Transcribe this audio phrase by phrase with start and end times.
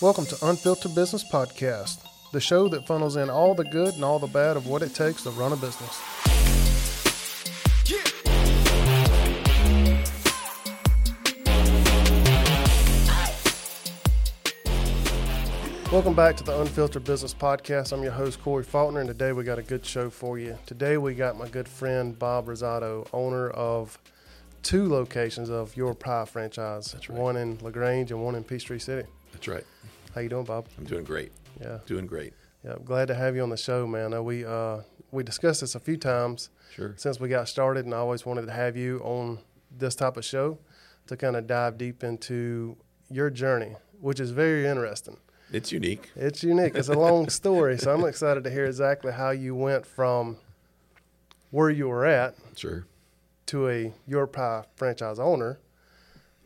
[0.00, 4.20] Welcome to Unfiltered Business Podcast, the show that funnels in all the good and all
[4.20, 6.00] the bad of what it takes to run a business.
[15.90, 17.92] Welcome back to the Unfiltered Business Podcast.
[17.92, 20.56] I'm your host, Corey Faulkner, and today we got a good show for you.
[20.64, 23.98] Today we got my good friend, Bob Rosato, owner of
[24.62, 26.94] two locations of Your Pie franchise.
[26.94, 27.18] Right.
[27.18, 29.08] One in LaGrange and one in Peachtree City.
[29.38, 29.64] That's right.
[30.16, 30.66] How you doing, Bob?
[30.76, 31.30] I'm doing great.
[31.60, 31.78] Yeah.
[31.86, 32.32] Doing great.
[32.64, 34.12] Yeah, I'm glad to have you on the show, man.
[34.12, 34.78] Uh, we uh,
[35.12, 36.94] we discussed this a few times Sure.
[36.96, 39.38] since we got started, and I always wanted to have you on
[39.70, 40.58] this type of show
[41.06, 42.76] to kind of dive deep into
[43.08, 45.18] your journey, which is very interesting.
[45.52, 46.10] It's unique.
[46.16, 46.74] It's unique.
[46.74, 50.38] It's a long story, so I'm excited to hear exactly how you went from
[51.52, 52.86] where you were at Sure.
[53.46, 55.60] to a Your Pie franchise owner.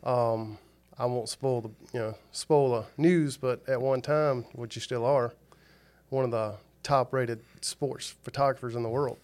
[0.03, 0.59] Um,
[0.97, 4.81] I won't spoil the you know spoil the news, but at one time, which you
[4.81, 5.33] still are,
[6.09, 9.17] one of the top rated sports photographers in the world.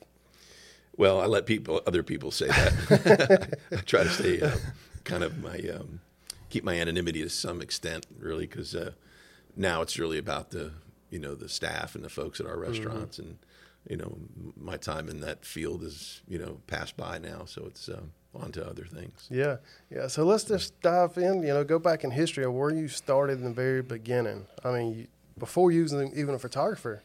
[0.97, 3.57] Well, I let people, other people say that.
[3.71, 4.57] I try to stay uh,
[5.05, 6.01] kind of my, um,
[6.49, 8.91] keep my anonymity to some extent, really, because uh,
[9.55, 10.73] now it's really about the,
[11.09, 13.37] you know, the staff and the folks at our restaurants, and
[13.87, 14.17] you know,
[14.59, 18.01] my time in that field is, you know, passed by now, so it's uh,
[18.35, 19.27] on to other things.
[19.31, 19.57] Yeah,
[19.89, 20.07] yeah.
[20.07, 21.41] So let's just dive in.
[21.41, 24.45] You know, go back in history of where you started in the very beginning.
[24.63, 25.07] I mean, you,
[25.37, 27.01] before you was even a photographer,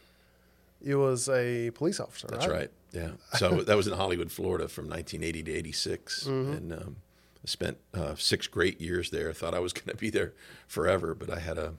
[0.83, 2.27] you was a police officer.
[2.31, 2.71] That's right.
[2.93, 3.13] Yeah.
[3.39, 6.53] So that was in Hollywood, Florida, from 1980 to 86, Mm-hmm.
[6.53, 6.97] and um,
[7.43, 9.29] I spent uh, six great years there.
[9.31, 10.33] I Thought I was going to be there
[10.67, 11.75] forever, but I had a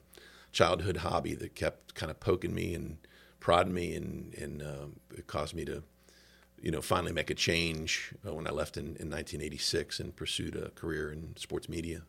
[0.51, 2.97] childhood hobby that kept kind of poking me and
[3.45, 5.83] prodding me, and and um, it caused me to,
[6.59, 10.55] you know, finally make a change uh, when I left in, in 1986 and pursued
[10.55, 12.01] a career in sports media.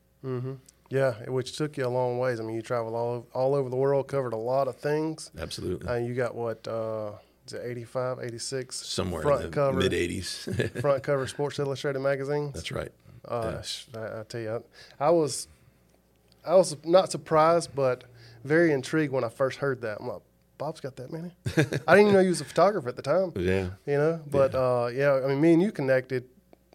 [0.88, 2.40] Yeah, which took you a long ways.
[2.40, 5.30] I mean, you traveled all all over the world, covered a lot of things.
[5.38, 5.86] Absolutely.
[5.86, 6.66] Uh, you got what?
[6.66, 7.10] Uh,
[7.46, 8.74] is it 85, 86?
[8.74, 10.80] Somewhere front in the cover, mid 80s.
[10.80, 12.50] front cover Sports Illustrated magazine.
[12.54, 12.92] That's right.
[13.28, 13.60] Uh,
[13.94, 14.00] yeah.
[14.00, 14.62] I, I tell you,
[14.98, 15.48] I, I was,
[16.46, 18.04] I was not surprised, but
[18.42, 19.98] very intrigued when I first heard that.
[20.00, 20.22] I'm like,
[20.58, 21.32] Bob's got that many.
[21.46, 21.50] I
[21.96, 23.32] didn't even know he was a photographer at the time.
[23.36, 23.68] Yeah.
[23.86, 26.24] You know, but uh, yeah, I mean, me and you connected.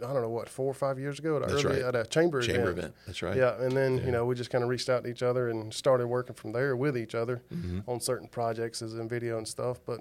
[0.03, 1.81] I don't know what four or five years ago at early, right.
[1.81, 2.77] at a chamber Chamber event.
[2.79, 2.95] event.
[3.05, 3.37] That's right.
[3.37, 4.05] Yeah, and then Yeah.
[4.05, 6.53] you know we just kind of reached out to each other and started working from
[6.53, 7.83] there with each other Mhm.
[7.87, 9.79] on certain projects as in video and stuff.
[9.85, 9.99] But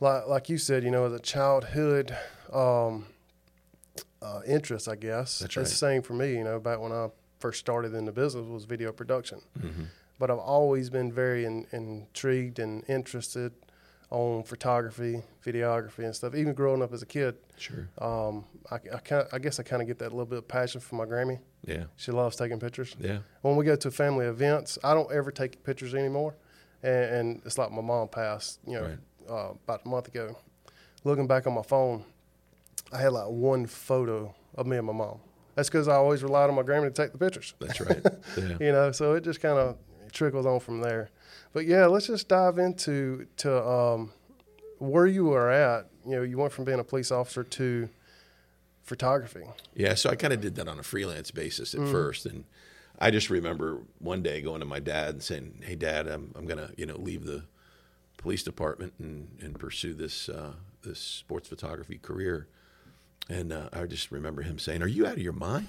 [0.00, 2.16] like like you said, you know, as a childhood
[2.50, 3.06] um,
[4.22, 6.32] uh, interest, I guess That's it's the same for me.
[6.38, 7.08] You know, back when I
[7.40, 9.86] first started in the business was video production, Mhm.
[10.18, 13.52] But I've always been very in, intrigued and interested
[14.10, 16.34] on photography, videography, and stuff.
[16.34, 17.88] Even growing up as a kid, Sure.
[17.98, 20.80] um, I, I, kinda, I guess I kind of get that little bit of passion
[20.80, 21.40] for my Grammy.
[21.66, 21.84] Yeah.
[21.96, 23.18] She loves taking pictures Yeah.
[23.42, 26.36] when we go to family events, I don't ever take pictures anymore.
[26.82, 28.98] And, and it's like my mom passed, you know, Right.
[29.28, 30.36] uh, about a month ago.
[31.02, 32.04] Looking back on my phone,
[32.92, 35.18] I had like one photo of me and my mom.
[35.56, 38.02] That's because I always relied on my grandma to take the pictures, That's right.
[38.36, 38.56] Yeah.
[38.60, 38.92] you know.
[38.92, 39.76] So it just kind of
[40.14, 41.10] trickles on from there.
[41.52, 44.12] But yeah, let's just dive into to um,
[44.78, 45.88] where you were at.
[46.06, 47.88] You know, you went from being a police officer to
[48.82, 49.44] photography.
[49.74, 52.44] Yeah, so I kind of did that on a freelance basis at first, and
[52.98, 56.46] I just remember one day going to my dad and saying, "Hey, Dad, I'm I'm
[56.46, 57.44] gonna you know leave the
[58.18, 60.52] police department and and pursue this uh,
[60.82, 62.46] this sports photography career,"
[63.28, 65.68] and uh, I just remember him saying, "Are you out of your mind?"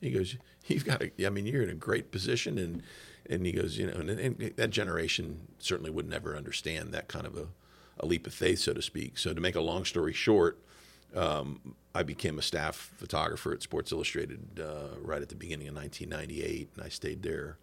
[0.00, 2.82] He goes, "You've got a, I mean, you're in a great position," and
[3.28, 7.26] and he goes, you know, and, and that generation certainly would never understand that kind
[7.26, 7.46] of a,
[7.98, 9.18] a leap of faith, so to speak.
[9.18, 10.58] So to make a long story short,
[11.14, 15.74] um, I became a staff photographer at Sports Illustrated uh, right at the beginning of
[15.74, 17.58] 1998, and I stayed there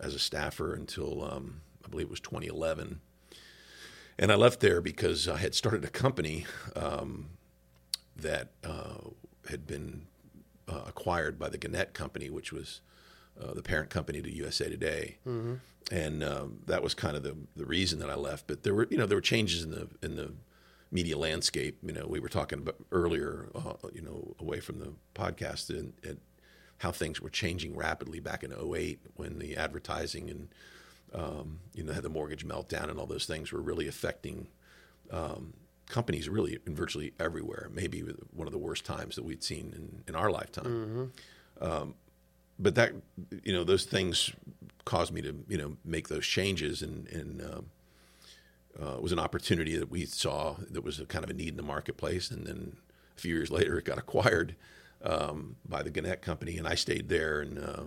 [0.00, 3.00] as a staffer until um, I believe it was 2011.
[4.18, 6.46] And I left there because I had started a company
[6.76, 7.30] um,
[8.16, 9.10] that uh,
[9.48, 10.06] had been
[10.68, 12.80] uh, acquired by the Gannett Company, which was
[13.38, 15.18] uh, the parent company to USA Today,
[15.90, 18.46] and um, that was kind of the the reason that I left.
[18.46, 20.32] But there were you know there were changes in the in the
[20.90, 21.78] media landscape.
[21.82, 25.92] You know, we were talking about earlier, uh, you know, away from the podcast and,
[26.02, 26.18] and
[26.78, 30.48] how things were changing rapidly back in 08 when the advertising and
[31.14, 34.48] um, you know had the mortgage meltdown and all those things were really affecting
[35.10, 35.54] um,
[35.88, 37.68] companies really in virtually everywhere.
[37.72, 38.00] Maybe
[38.32, 41.12] one of the worst times that we'd seen in, in our lifetime.
[41.60, 41.94] Um,
[42.60, 42.92] but that
[43.42, 44.30] you know those things
[44.84, 47.66] caused me to you know make those changes and and um,
[48.80, 51.48] uh, it was an opportunity that we saw that was a kind of a need
[51.48, 52.30] in the marketplace.
[52.30, 52.76] And then
[53.16, 54.56] a few years later it got acquired
[55.02, 56.58] um, by the Gannett company.
[56.58, 57.82] And I stayed there and uh,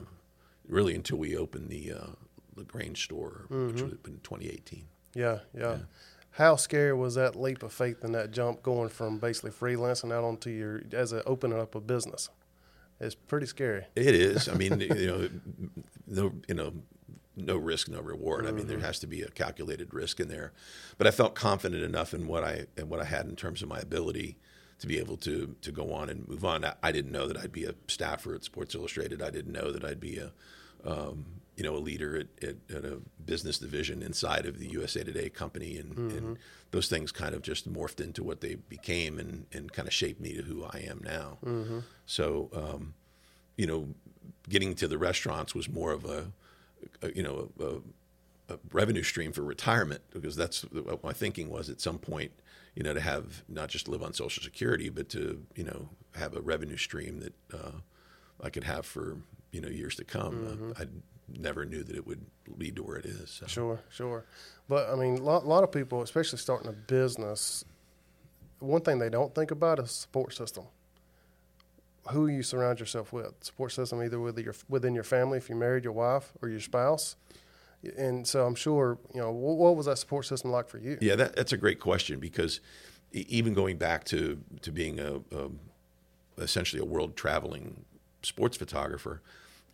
[0.67, 2.07] really until we opened the uh,
[2.55, 4.85] Lagrange store, which would have been 2018.
[5.15, 5.77] Yeah, yeah,
[6.31, 10.23] How scary was that leap of faith and that jump going from basically freelancing out
[10.23, 12.29] onto your as a opening up a business?
[13.03, 13.85] It's pretty scary.
[13.95, 14.47] It is.
[14.47, 15.29] I mean, you know,
[16.07, 16.73] no, you know,
[17.35, 18.45] no risk, no reward.
[18.45, 20.53] I mean, there has to be a calculated risk in there.
[20.97, 23.69] But I felt confident enough in what I in what I had in terms of
[23.69, 24.37] my ability
[24.79, 26.63] to be able to to go on and move on.
[26.63, 29.21] I, I didn't know that I'd be a staffer at Sports Illustrated.
[29.21, 30.31] I didn't know that I'd be a
[30.85, 35.03] um, you know a leader at, at, at, a business division inside of the USA
[35.03, 36.17] Today company, and, mm-hmm.
[36.17, 36.37] and,
[36.71, 40.19] those things kind of just morphed into what they became and, and kind of shaped
[40.19, 41.37] me to who I am now.
[41.45, 41.79] Mm-hmm.
[42.07, 42.95] So, um,
[43.57, 43.89] you know,
[44.49, 46.31] getting to the restaurants was more of a,
[47.03, 51.69] a you know a, a, revenue stream for retirement because that's what my thinking was
[51.69, 52.31] at some point.
[52.75, 56.35] You know, to have not just live on Social Security, but to you know have
[56.35, 57.71] a revenue stream that uh,
[58.41, 59.17] I could have for
[59.51, 60.33] you know years to come.
[60.33, 60.71] Mm-hmm.
[60.71, 60.87] Uh, I
[61.27, 62.25] never knew that it would
[62.57, 63.29] lead to where it is.
[63.29, 63.47] So.
[63.47, 64.25] Sure, sure.
[64.67, 67.65] But I mean, a lot, lot, of people, especially starting a business,
[68.59, 70.65] one thing they don't think about is support system.
[72.09, 75.57] Who you surround yourself with, support system either with your within your family, if you're
[75.57, 77.15] married, your wife or your spouse.
[77.97, 80.97] And so I'm sure you know what, what was that support system like for you?
[80.99, 82.59] Yeah, that, that's a great question because
[83.13, 85.49] even going back to to being a, a
[86.37, 87.85] essentially a world traveling
[88.21, 89.21] sports photographer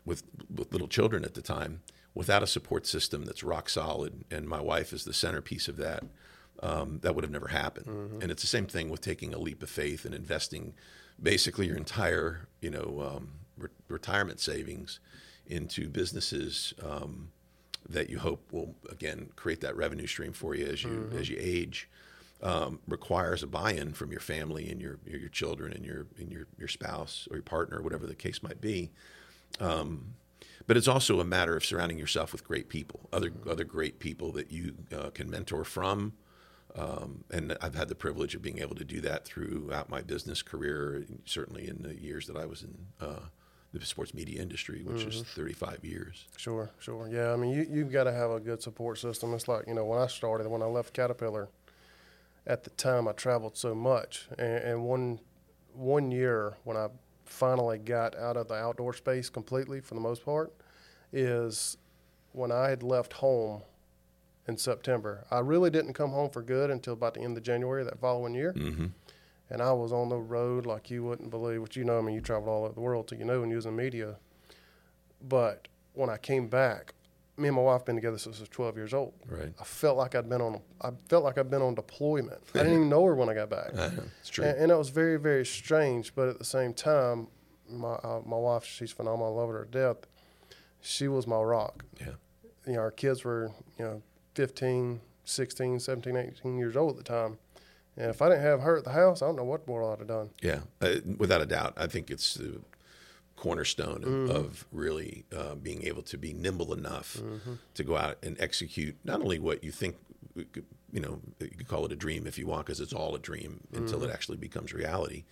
[0.06, 0.24] with
[0.54, 1.82] with little children at the time
[2.14, 6.04] without a support system that's rock solid and my wife is the centerpiece of that
[6.62, 8.22] um, that would have never happened mm-hmm.
[8.22, 10.74] and it's the same thing with taking a leap of faith and investing
[11.22, 15.00] basically your entire you know um, re- retirement savings
[15.48, 17.32] into businesses um,
[17.88, 21.18] that you hope will again create that revenue stream for you as you mm-hmm.
[21.18, 21.90] as you age
[22.42, 26.32] um, requires a buy-in from your family and your your, your children and your and
[26.32, 28.92] your your spouse or your partner, whatever the case might be.
[29.60, 30.16] Um,
[30.68, 34.32] but it's also a matter of surrounding yourself with great people, other other great people
[34.34, 36.14] that you uh, can mentor from.
[36.76, 40.44] Um, and I've had the privilege of being able to do that throughout my business
[40.44, 43.22] career, certainly in the years that I was in uh,
[43.74, 45.10] the sports media industry, which mm-hmm.
[45.10, 46.26] is 35 years.
[46.38, 47.08] Sure, sure.
[47.12, 49.34] Yeah, I mean, you, you've got to have a good support system.
[49.34, 51.50] It's like, you know, when I started, when I left Caterpillar,
[52.46, 55.20] at the time I traveled so much, and, and one
[55.74, 56.88] one year when I
[57.30, 60.52] finally got out of the outdoor space completely for the most part
[61.14, 61.78] is
[62.32, 63.62] when I had left home
[64.48, 65.26] in September.
[65.32, 68.34] I really didn't come home for good until about the end of January that following
[68.34, 68.54] year.
[68.54, 68.88] Mm-hmm.
[69.52, 72.14] And I was on the road like you wouldn't believe, which you know, I mean,
[72.14, 74.16] you traveled all over the world, so you know, when you're in media.
[75.28, 76.94] But when I came back,
[77.40, 79.14] me and my wife been together since I was 12 years old.
[79.28, 79.54] Right.
[79.60, 80.62] I felt like I'd been on.
[80.82, 82.42] I felt like I'd been on deployment.
[82.54, 83.72] I didn't even know her when I got back.
[83.76, 83.90] Uh,
[84.20, 84.46] it's true.
[84.46, 86.14] And, and, it was very, very strange.
[86.16, 87.28] But at the same time,
[87.70, 89.38] my uh, my wife, she's phenomenal.
[89.38, 89.98] I love her to death.
[90.82, 91.86] She was my rock.
[92.00, 92.14] Yeah.
[92.66, 94.02] You know, our kids were you know
[94.36, 97.38] 15, 16, 17, 18 years old at the time.
[97.98, 100.00] And if I didn't have her at the house, I don't know what more I'd
[100.00, 100.30] have done.
[100.42, 101.74] Yeah, uh, without a doubt.
[101.76, 102.40] I think it's
[103.40, 104.32] cornerstone mm-hmm.
[104.36, 107.54] of really uh, being able to be nimble enough mm-hmm.
[107.74, 109.96] to go out and execute not only what you think
[110.36, 113.20] you know you could call it a dream if you want because it's all a
[113.20, 114.10] dream until mm-hmm.
[114.10, 115.24] it actually becomes reality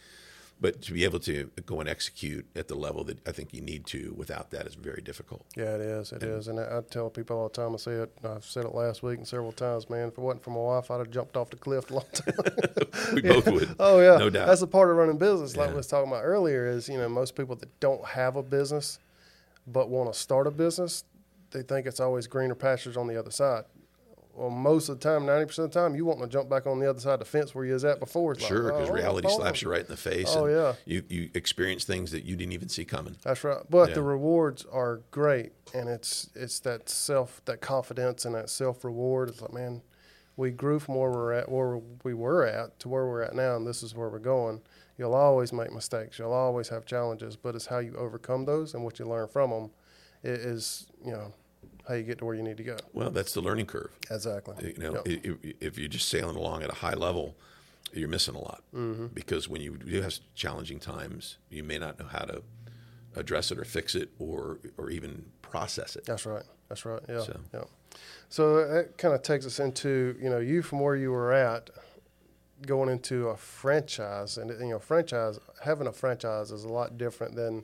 [0.59, 3.62] but to be able to go and execute at the level that I think you
[3.62, 5.45] need to without that is very difficult.
[5.56, 6.12] Yeah, it is.
[6.12, 6.48] It and, is.
[6.48, 7.74] and I, I, tell people all the time.
[7.74, 8.12] I say it.
[8.24, 9.90] I've said it last week and several times.
[9.90, 12.06] Man, if it wasn't for my wife, I'd have jumped off the cliff a long
[12.14, 12.33] time.
[13.14, 13.68] we both would.
[13.80, 14.47] Oh yeah, no doubt.
[14.47, 15.56] That's a part of running business.
[15.56, 15.73] Like yeah.
[15.73, 18.99] we was talking about earlier, is you know most people that don't have a business
[19.68, 21.04] but want to start a business,
[21.52, 23.66] they think it's always greener pastures on the other side
[24.37, 26.67] well, most of the time, ninety percent of the time, you want to jump back
[26.67, 28.33] on the other side of the fence where you was at before.
[28.33, 30.27] It's sure, because like, oh, reality slaps you right in the face.
[30.29, 33.15] Oh yeah, you you experience things that you didn't even see coming.
[33.23, 33.57] That's right.
[33.67, 33.95] But yeah.
[33.95, 39.29] the rewards are great, and it's it's that self, that confidence, and that self reward.
[39.29, 39.81] It's like, man,
[40.35, 43.56] we grew from where we're at, where we were at, to where we're at now,
[43.56, 44.61] and this is where we're going.
[44.99, 46.19] You'll always make mistakes.
[46.19, 49.49] You'll always have challenges, but it's how you overcome those and what you learn from
[49.49, 49.71] them.
[50.21, 51.33] It is you know
[51.87, 52.77] how you get to where you need to go.
[52.94, 53.91] Well, that's the learning curve.
[54.11, 54.73] Exactly.
[54.75, 55.23] You know, yep.
[55.23, 57.35] if, if, you're just sailing along at a high level,
[57.94, 59.07] you're missing a lot mm-hmm.
[59.07, 62.44] because when you do have challenging times, you may not know how to
[63.15, 66.06] address it or fix it or or even process it.
[66.06, 66.44] That's right.
[66.69, 67.01] That's right.
[67.07, 67.21] Yeah.
[67.21, 67.39] So.
[67.53, 67.63] Yeah.
[68.29, 71.69] So that kind of takes us into you know you from where you were at
[72.65, 77.35] going into a franchise and you know franchise having a franchise is a lot different
[77.35, 77.63] than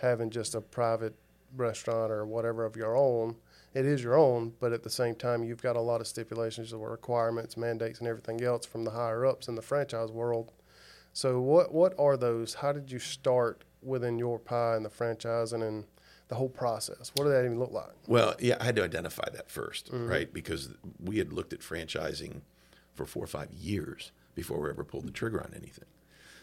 [0.00, 1.14] having just a private
[1.56, 3.36] restaurant or whatever of your own
[3.74, 6.72] it is your own, but at the same time, you've got a lot of stipulations
[6.72, 10.52] or requirements, mandates, and everything else from the higher ups in the franchise world.
[11.12, 12.54] So, what what are those?
[12.54, 15.84] How did you start within your pie and the franchise, and then
[16.28, 17.12] the whole process?
[17.14, 17.92] What did that even look like?
[18.06, 20.08] Well, yeah, I had to identify that 1st mm-hmm.
[20.08, 20.32] right?
[20.32, 22.40] Because we had looked at franchising
[22.94, 25.88] for four or five years before we ever pulled the trigger on anything.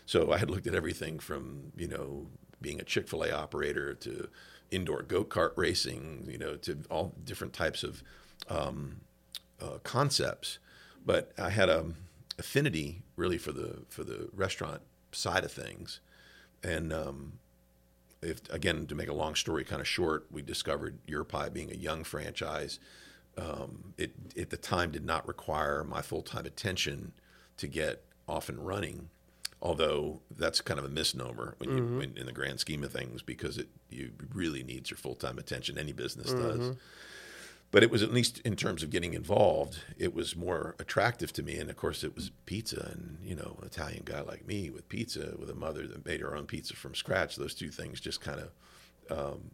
[0.05, 2.27] So I had looked at everything from you know
[2.61, 4.29] being a Chick Fil A operator to
[4.71, 8.03] indoor go kart racing, you know, to all different types of
[8.49, 9.01] um,
[9.61, 10.59] uh, concepts.
[11.05, 11.85] But I had a
[12.37, 15.99] affinity really for the for the restaurant side of things,
[16.63, 17.39] and um,
[18.21, 21.71] if again to make a long story kind of short, we discovered Your Pie being
[21.71, 22.79] a young franchise.
[23.37, 27.13] Um, it at the time did not require my full time attention
[27.57, 29.09] to get off and running,
[29.61, 33.21] although that's kind of a misnomer when you when, in the grand scheme of things
[33.21, 35.77] because it you really needs your full time attention.
[35.77, 36.75] Any business does.
[37.71, 41.43] But it was at least in terms of getting involved, it was more attractive to
[41.43, 41.57] me.
[41.57, 44.89] And of course, it was pizza, and you know, an Italian guy like me with
[44.89, 47.35] pizza, with a mother that made her own pizza from scratch.
[47.35, 48.49] Those two things just kind of
[49.15, 49.51] um,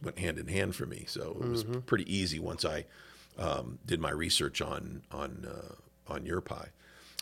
[0.00, 1.06] went hand in hand for me.
[1.08, 2.84] So it was pretty easy once I
[3.36, 6.68] um, did my research on on uh, on your pie.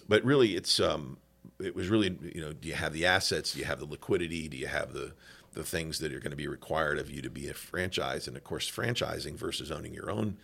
[0.06, 1.16] But really, it's um,
[1.60, 3.52] it was really you know, do you have the assets?
[3.52, 4.48] Do you have the liquidity?
[4.48, 5.12] Do you have the
[5.52, 8.26] the things that are going to be required of you to be a franchise?
[8.26, 10.36] And of course, franchising versus owning your own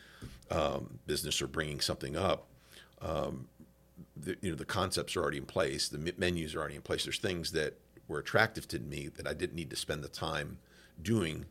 [0.50, 2.46] um, business or bringing something up.
[3.02, 3.48] Um,
[4.16, 6.82] the, you know the concepts are already in place, the me- menus are already in
[6.82, 7.04] place.
[7.04, 10.58] There's things that were attractive to me that I didn't need to spend the time
[11.00, 11.46] doing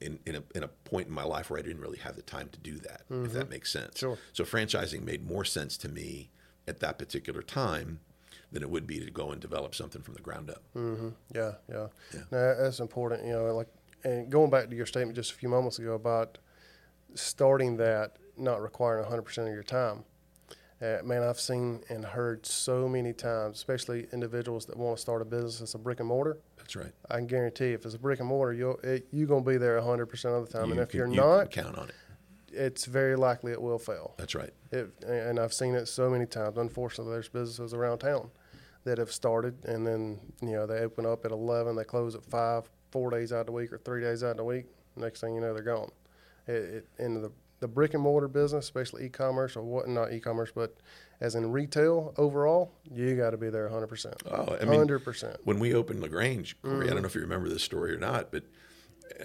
[0.00, 2.22] in, in, a, in a point in my life where I didn't really have the
[2.22, 3.98] time to do that, if that makes sense.
[3.98, 4.16] Sure.
[4.32, 6.30] So franchising made more sense to me
[6.68, 7.98] at that particular time
[8.52, 10.62] than it would be to go and develop something from the ground up.
[10.76, 11.08] Mm-hmm.
[11.34, 11.86] Yeah, yeah.
[12.14, 12.20] Yeah.
[12.30, 13.24] No, that's important.
[13.26, 13.68] You know, like,
[14.04, 16.38] and going back to your statement just a few moments ago about
[17.14, 20.04] starting that not requiring 100% of your time.
[20.80, 25.20] Uh, man, I've seen and heard so many times, especially individuals that want to start
[25.22, 26.38] a business that's a brick and mortar.
[26.56, 26.92] That's right.
[27.10, 29.56] I can guarantee if it's a brick and mortar, you'll, it, you're going to be
[29.56, 30.70] there 100% of the time.
[30.70, 31.94] and if can- you're you not, count on it.
[32.52, 34.14] It's very likely it will fail.
[34.18, 34.52] That's right.
[34.72, 36.56] It, and I've seen it so many times.
[36.58, 38.30] Unfortunately, there's businesses around town
[38.84, 42.24] that have started, and then you know they open up at eleven, they close at
[42.24, 44.66] five, four days out of the week or three days out of the week.
[44.96, 45.90] Next thing you know, they're gone.
[46.46, 50.52] It, it, in the the brick and mortar business, especially e-commerce or what not e-commerce,
[50.54, 50.76] but
[51.20, 54.14] as in retail overall, you got to be there 100 percent.
[54.30, 55.36] Oh, I mean, 100 percent.
[55.44, 56.82] when we opened Lagrange, Corey, Mm-hmm.
[56.84, 58.44] I don't know if you remember this story or not, but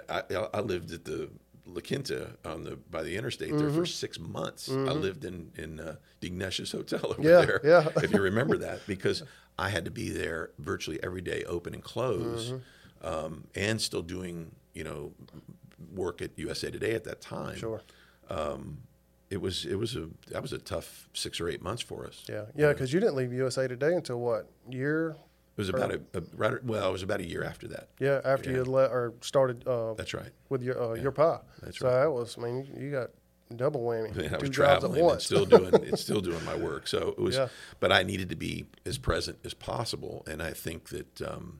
[0.09, 1.29] I, I lived at the
[1.65, 3.77] La Quinta on the by the interstate there Mm-hmm.
[3.79, 4.69] for six months.
[4.69, 5.95] I lived in in uh,
[6.71, 7.61] hotel over Yeah, there.
[7.63, 7.87] yeah.
[7.97, 9.23] if you remember that, because
[9.57, 13.07] I had to be there virtually every day, open and close, Mm-hmm.
[13.07, 15.13] um, and still doing you know
[15.93, 17.55] work at USA Today at that time.
[17.57, 17.81] Sure.
[19.29, 22.23] It was it was a that was a tough six or eight months for us.
[22.29, 25.15] Yeah, yeah, because you didn't leave USA Today until what year?
[25.55, 27.89] It was about a, a right, well, it was about a year after that.
[27.99, 28.59] Yeah, after you Yeah.
[28.61, 30.31] had let or started uh, That's right.
[30.49, 31.39] with your uh, your pie.
[31.61, 32.01] that's so right.
[32.01, 33.11] that was, I mean, you got
[33.55, 36.87] double whammy, Man, I was traveling and still doing it's still doing my work.
[36.87, 37.49] So it was, Yeah.
[37.79, 40.23] but I needed to be as present as possible.
[40.27, 41.59] And I think that um,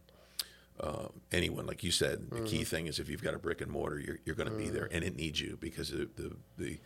[0.79, 2.45] uh, anyone, like you said, the Mm-hmm.
[2.45, 4.69] key thing is if you've got a brick and mortar, you're, you're going to be
[4.69, 6.79] there, and it needs you because the the, the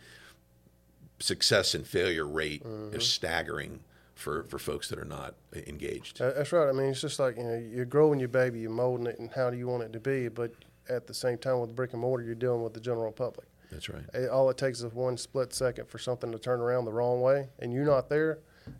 [1.20, 2.96] success and failure rate Mm-hmm.
[2.96, 3.80] is staggering
[4.18, 5.34] for for folks that are not
[5.66, 6.18] engaged.
[6.18, 6.68] That's right.
[6.68, 9.30] I mean, it's just like you know, you're growing your baby, you're molding it, and
[9.30, 10.28] how do you want it to be?
[10.28, 10.52] But
[10.88, 13.46] at the same time, with brick and mortar, you're dealing with the general public.
[13.70, 14.02] That's right.
[14.14, 17.20] It, all it takes is one split second for something to turn around the wrong
[17.20, 18.38] way, and you're not there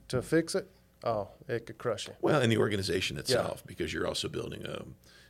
[0.08, 0.68] to fix it.
[1.04, 2.14] Oh, it could crush you.
[2.20, 4.82] Well, and the organization itself, because you're also building a,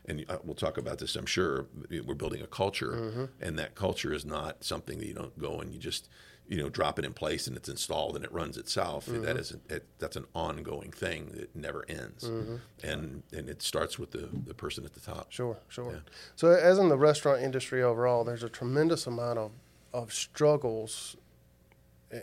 [0.07, 1.67] and uh, we'll talk about this, I'm sure.
[1.91, 3.25] We're building a culture, Mm-hmm.
[3.43, 6.09] and that culture is not something that you don't go and you just,
[6.49, 9.07] you know, drop it in place and it's installed and it runs itself.
[9.07, 9.23] Mm-hmm.
[9.23, 12.57] That is, it, that's an ongoing thing that never ends, Mm-hmm.
[12.83, 15.27] and and it starts with the the person at the top.
[15.31, 15.93] Sure, sure.
[15.93, 15.99] Yeah.
[16.37, 19.51] So, as in the restaurant industry overall, there's a tremendous amount of,
[19.93, 21.17] of struggles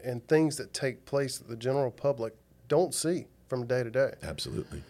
[0.03, 2.34] and things that take place that the general public
[2.67, 4.13] don't see from day to day.
[4.24, 4.82] Absolutely.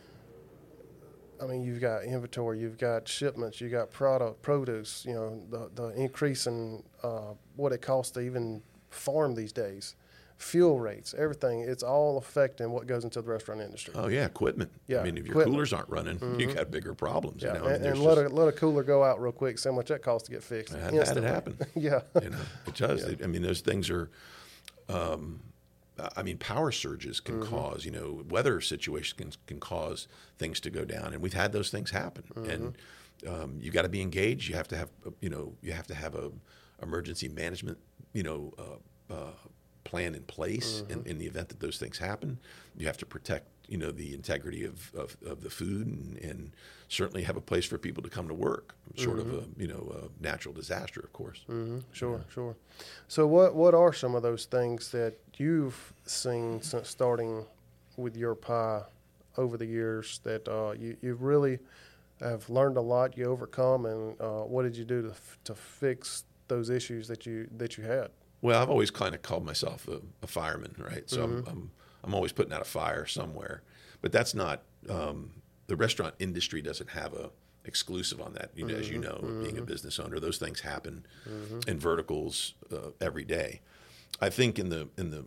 [1.41, 5.03] I mean, you've got inventory, you've got shipments, you got product, produce.
[5.05, 8.61] You know, the the increase in uh, what it costs to even
[8.95, 9.95] farm these days,
[10.37, 11.61] fuel rates, everything.
[11.61, 13.93] It's all affecting what goes into the restaurant industry.
[13.95, 14.71] Oh yeah, equipment.
[14.87, 15.47] Yeah, I mean, if your equipment.
[15.47, 15.53] Mm-hmm.
[15.53, 17.43] coolers aren't running, you got bigger problems.
[17.43, 19.31] yeah, You know, mean, and, and let just- a let a cooler go out real
[19.31, 19.57] quick.
[19.59, 20.73] See how much that costs to get fixed.
[20.73, 21.57] Had it happen.
[21.75, 22.37] yeah, you know
[22.67, 24.09] it does I mean those things are
[24.89, 25.41] um,
[26.15, 27.55] I mean power surges can Mm-hmm.
[27.55, 31.51] cause you know weather situations can, can cause things to go down and we've had
[31.53, 32.49] those things happen Mm-hmm.
[32.49, 32.77] and
[33.27, 34.89] um, you got to be engaged you have to have
[35.21, 36.31] you know you have to have a
[36.83, 37.77] emergency management
[38.15, 39.31] you know uh, uh,
[39.83, 42.39] plan in place in, in the event that those things happen.
[42.75, 46.51] You have to protect, you know, the integrity of, of, of the food and, and
[46.89, 48.73] certainly have a place for people to come to work.
[48.95, 51.41] Sort of a, you know, a natural disaster, of course.
[51.47, 52.55] hmm Sure, sure.
[53.07, 57.45] So, what what are some of those things that you've seen since starting
[57.97, 58.81] with your pie
[59.37, 61.59] over the years that uh, you you really
[62.21, 65.53] have learned a lot, you overcome, and uh, what did you do to f- to
[65.53, 68.09] fix those issues that you that you had?
[68.41, 71.09] Well, I've always kind of called myself a, a fireman, right?
[71.09, 71.71] So I'm, I'm
[72.03, 73.63] I'm always putting out a fire somewhere,
[74.01, 75.31] but that's not um,
[75.67, 77.31] the restaurant industry doesn't have a
[77.63, 78.51] exclusive on that.
[78.55, 81.05] You know, as you know, being a business owner, those things happen
[81.67, 83.61] in verticals uh, every day.
[84.21, 85.25] I think in the in the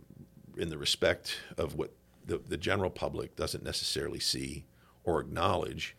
[0.57, 1.91] in the respect of what
[2.25, 4.65] the, the general public doesn't necessarily see
[5.03, 5.95] or acknowledge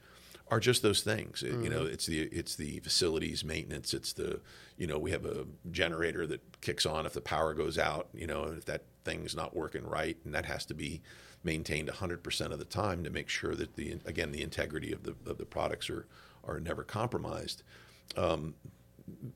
[0.51, 1.43] are just those things.
[1.43, 3.95] It- You know, it's the it's the facilities maintenance.
[3.95, 4.41] It's the
[4.77, 8.09] you know we have a generator that kicks on if the power goes out.
[8.15, 11.01] You know, and if that thing's not working right, and that has to be
[11.43, 15.15] maintained 100% of the time to make sure that the again the integrity of the
[15.27, 16.07] of the products are
[16.45, 17.63] are never compromised.
[18.17, 18.55] Um,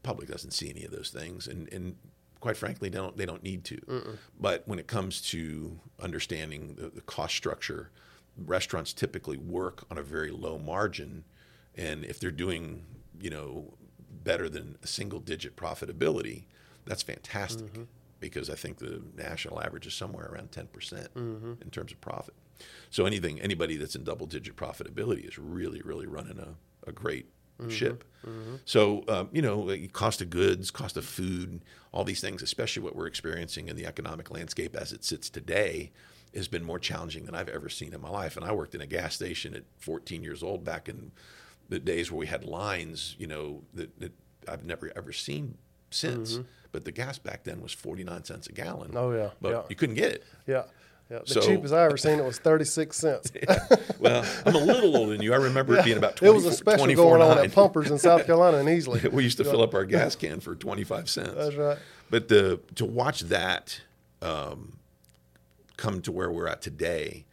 [0.02, 1.96] public doesn't see any of those things, and and
[2.40, 3.76] quite frankly, they don't they don't need to.
[4.38, 7.90] But when it comes to understanding the, the cost structure,
[8.36, 11.24] restaurants typically work on a very low margin,
[11.74, 12.84] and if they're doing
[13.20, 13.74] you know
[14.10, 16.44] better than a single digit profitability,
[16.86, 17.72] that's fantastic.
[17.72, 17.82] Mm-hmm.
[18.20, 21.54] Because I think the national average is somewhere around ten percent mm-hmm.
[21.60, 22.34] in terms of profit.
[22.88, 26.54] So anything anybody that's in double digit profitability is really really running a,
[26.88, 27.26] a great
[27.60, 27.68] mm-hmm.
[27.68, 28.04] ship.
[28.64, 31.60] So um, you know, cost of goods, cost of food,
[31.92, 35.92] all these things, especially what we're experiencing in the economic landscape as it sits today,
[36.36, 38.36] has been more challenging than I've ever seen in my life.
[38.36, 41.12] And I worked in a gas station at 14 years old back in
[41.68, 44.12] the days where we had lines, you know, that, that
[44.48, 45.56] I've never ever seen
[45.90, 46.40] since.
[46.72, 48.92] But the gas back then was 49 cents a gallon.
[48.96, 49.62] Oh, yeah, but yeah.
[49.68, 50.24] you couldn't get it.
[50.46, 50.64] Yeah,
[51.10, 51.20] yeah.
[51.20, 53.30] The So- cheapest I ever seen it was thirty six cents.
[54.00, 55.32] Well, I'm a little older than you.
[55.32, 57.96] I remember it being about 20, it was a special going on at Pumpers in
[57.98, 59.10] South Carolina and Easley.
[59.12, 61.32] we used to fill up our gas can for 25 cents.
[61.34, 61.78] That's right.
[62.10, 63.80] But the to watch that
[64.20, 64.76] um,
[65.76, 67.26] come to where we're at today,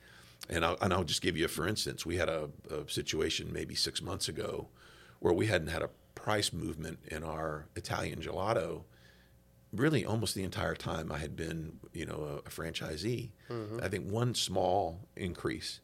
[0.50, 2.06] and I'll, and I'll just give you a for instance.
[2.06, 4.68] We had a, a situation maybe six months ago
[5.20, 8.84] where we hadn't had a price movement in our Italian gelato
[9.74, 13.30] really almost the entire time I had been, you know, a, a franchisee.
[13.50, 13.80] Mm-hmm.
[13.82, 15.80] I think one small increase,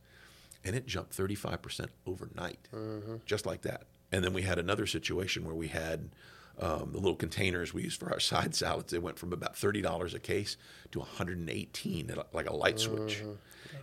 [0.63, 3.15] and it jumped 35% overnight, mm-hmm.
[3.25, 3.83] just like that.
[4.11, 6.09] And then we had another situation where we had
[6.59, 8.91] um, the little containers we use for our side salads.
[8.91, 10.57] They went from about thirty dollars a case
[10.91, 13.23] to 118, at like a light switch.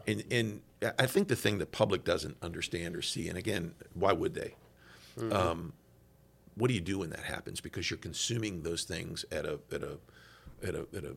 [0.06, 0.60] And and
[0.98, 4.54] I think the thing the public doesn't understand or see, and again, why would they?
[5.32, 5.72] Um,
[6.56, 7.60] what do you do when that happens?
[7.60, 9.98] Because you're consuming those things at a at a
[10.62, 11.14] at a, at a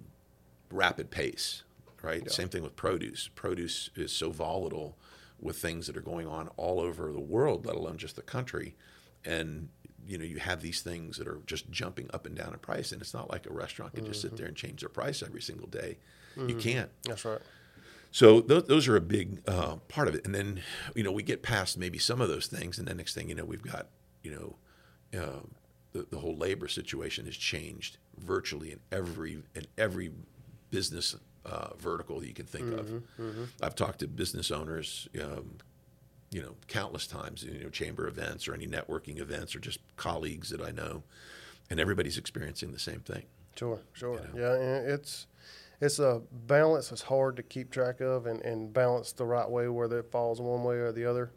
[0.71, 1.63] rapid pace,
[2.01, 2.29] right?
[2.31, 3.29] Same thing with produce.
[3.35, 4.97] Produce is so volatile
[5.39, 8.75] with things that are going on all over the world, let alone just the country,
[9.23, 9.69] and
[10.07, 12.91] you know you have these things that are just jumping up and down in price,
[12.91, 15.41] and it's not like a restaurant can just sit there and change their price every
[15.41, 15.97] single day.
[16.35, 16.89] You can't.
[17.03, 17.39] That's right.
[18.11, 20.25] So those, those are a big uh, part of it.
[20.25, 20.61] And then,
[20.95, 23.35] you know, we get past maybe some of those things, and the next thing you
[23.35, 23.87] know, we've got,
[24.23, 24.31] you
[25.11, 25.39] know, uh,
[25.93, 30.11] the, the whole labor situation has changed virtually in every in every
[30.69, 31.15] business
[31.45, 33.03] uh, vertical you can think of.
[33.61, 35.57] I've talked to business owners, um,
[36.31, 40.49] you know, countless times, you know, chamber events or any networking events or just colleagues
[40.49, 41.03] that I know,
[41.69, 43.23] and everybody's experiencing the same thing.
[43.55, 44.19] Sure, sure.
[44.35, 45.27] Yeah, and it's
[45.79, 49.67] it's a balance that's hard to keep track of and, and balance the right way,
[49.69, 51.31] whether it falls one way or the other.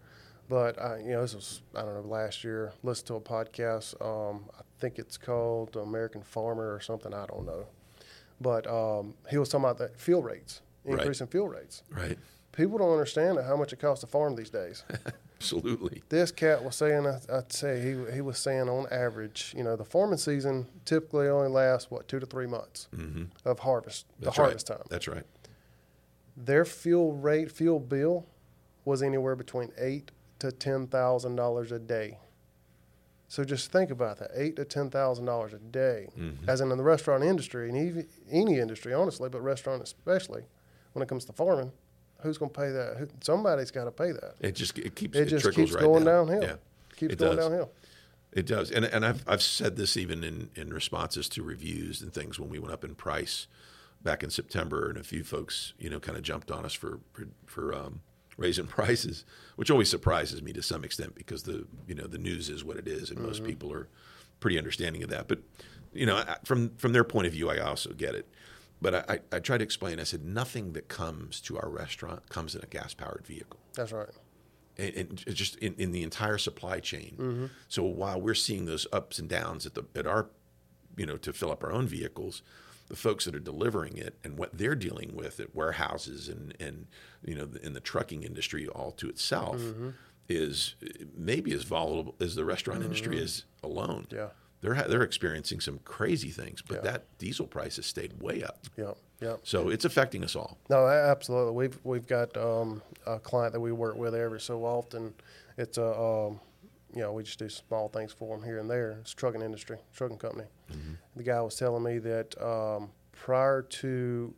[0.49, 2.73] But I, you know, this was I don't know last year.
[2.83, 3.95] Listened to a podcast.
[4.05, 7.15] Um, I think it's called American Farmer or something.
[7.15, 7.67] I don't know.
[8.41, 10.99] But um, he was talking about the fuel rates, Right.
[10.99, 11.83] increasing fuel rates.
[11.91, 12.19] Right.
[12.53, 14.83] People don't understand how much it costs to farm these days.
[15.39, 16.03] Absolutely.
[16.09, 19.77] This cat was saying, I- I'd say he he was saying on average, you know,
[19.77, 22.89] the farming season typically only lasts what two to three months
[23.45, 24.41] of harvest, the Mm-hmm.
[24.43, 24.83] Harvest time.
[24.91, 25.25] That's right.
[26.37, 28.27] Their fuel rate, fuel bill,
[28.85, 30.11] was anywhere between eight
[30.41, 32.19] to ten thousand dollars a day.
[33.29, 36.49] So just think about that, eight to ten thousand dollars a day, Mm-hmm.
[36.51, 40.43] as in, in the restaurant industry and even any industry, honestly, but restaurant especially,
[40.93, 41.73] when it comes to farming,
[42.23, 42.97] who's going to pay that?
[42.99, 44.35] Who, somebody's got to pay that.
[44.41, 46.27] It just it keeps It it, just trickles keeps right going down.
[46.27, 46.43] downhill.
[46.43, 46.55] Yeah,
[46.97, 47.45] Keeps it going does.
[47.47, 47.71] downhill.
[48.33, 52.13] It does, and and I've I've said this even in in responses to reviews and
[52.13, 53.49] things when we went up in price
[54.03, 57.01] back in September, and a few folks you know kind of jumped on us for
[57.13, 58.03] for, for um,
[58.37, 59.25] raising prices,
[59.57, 62.77] which always surprises me to some extent because the you know the news is what
[62.77, 63.89] it is, and most people are
[64.39, 65.27] pretty understanding of that.
[65.27, 65.41] But
[65.93, 68.29] you know, from from their point of view, I also get it.
[68.83, 70.01] But I, I, I tried to explain.
[70.01, 73.61] I said nothing that comes to our restaurant comes in a gas powered vehicle.
[73.75, 74.09] That's right.
[74.79, 77.17] And, and just in, in the entire supply chain.
[77.19, 77.47] Mm-hmm.
[77.69, 80.31] So while we're seeing those ups and downs at the at our,
[80.97, 82.43] you know, to fill up our own vehicles,
[82.91, 86.87] the folks that are delivering it and what they're dealing with at warehouses and and
[87.25, 89.91] you know in the trucking industry all to itself mm-hmm.
[90.29, 90.75] is
[91.17, 93.25] maybe as volatile as the restaurant industry mm-hmm.
[93.25, 94.07] is alone.
[94.11, 94.31] Yeah.
[94.63, 96.91] They're ha- they're experiencing some crazy things, but Yeah.
[96.93, 98.59] that diesel price has stayed way up.
[98.77, 98.97] Yep.
[99.21, 99.41] Yep.
[99.45, 100.59] So it's affecting us all.
[100.69, 101.53] No, absolutely.
[101.55, 105.15] We've we've got um, a client that we work with every so often.
[105.57, 106.41] It's a um,
[106.95, 108.93] you know we just do small things for them here and there.
[109.01, 110.45] It's trucking industry, trucking company.
[111.17, 114.35] The guy was telling me that um, prior to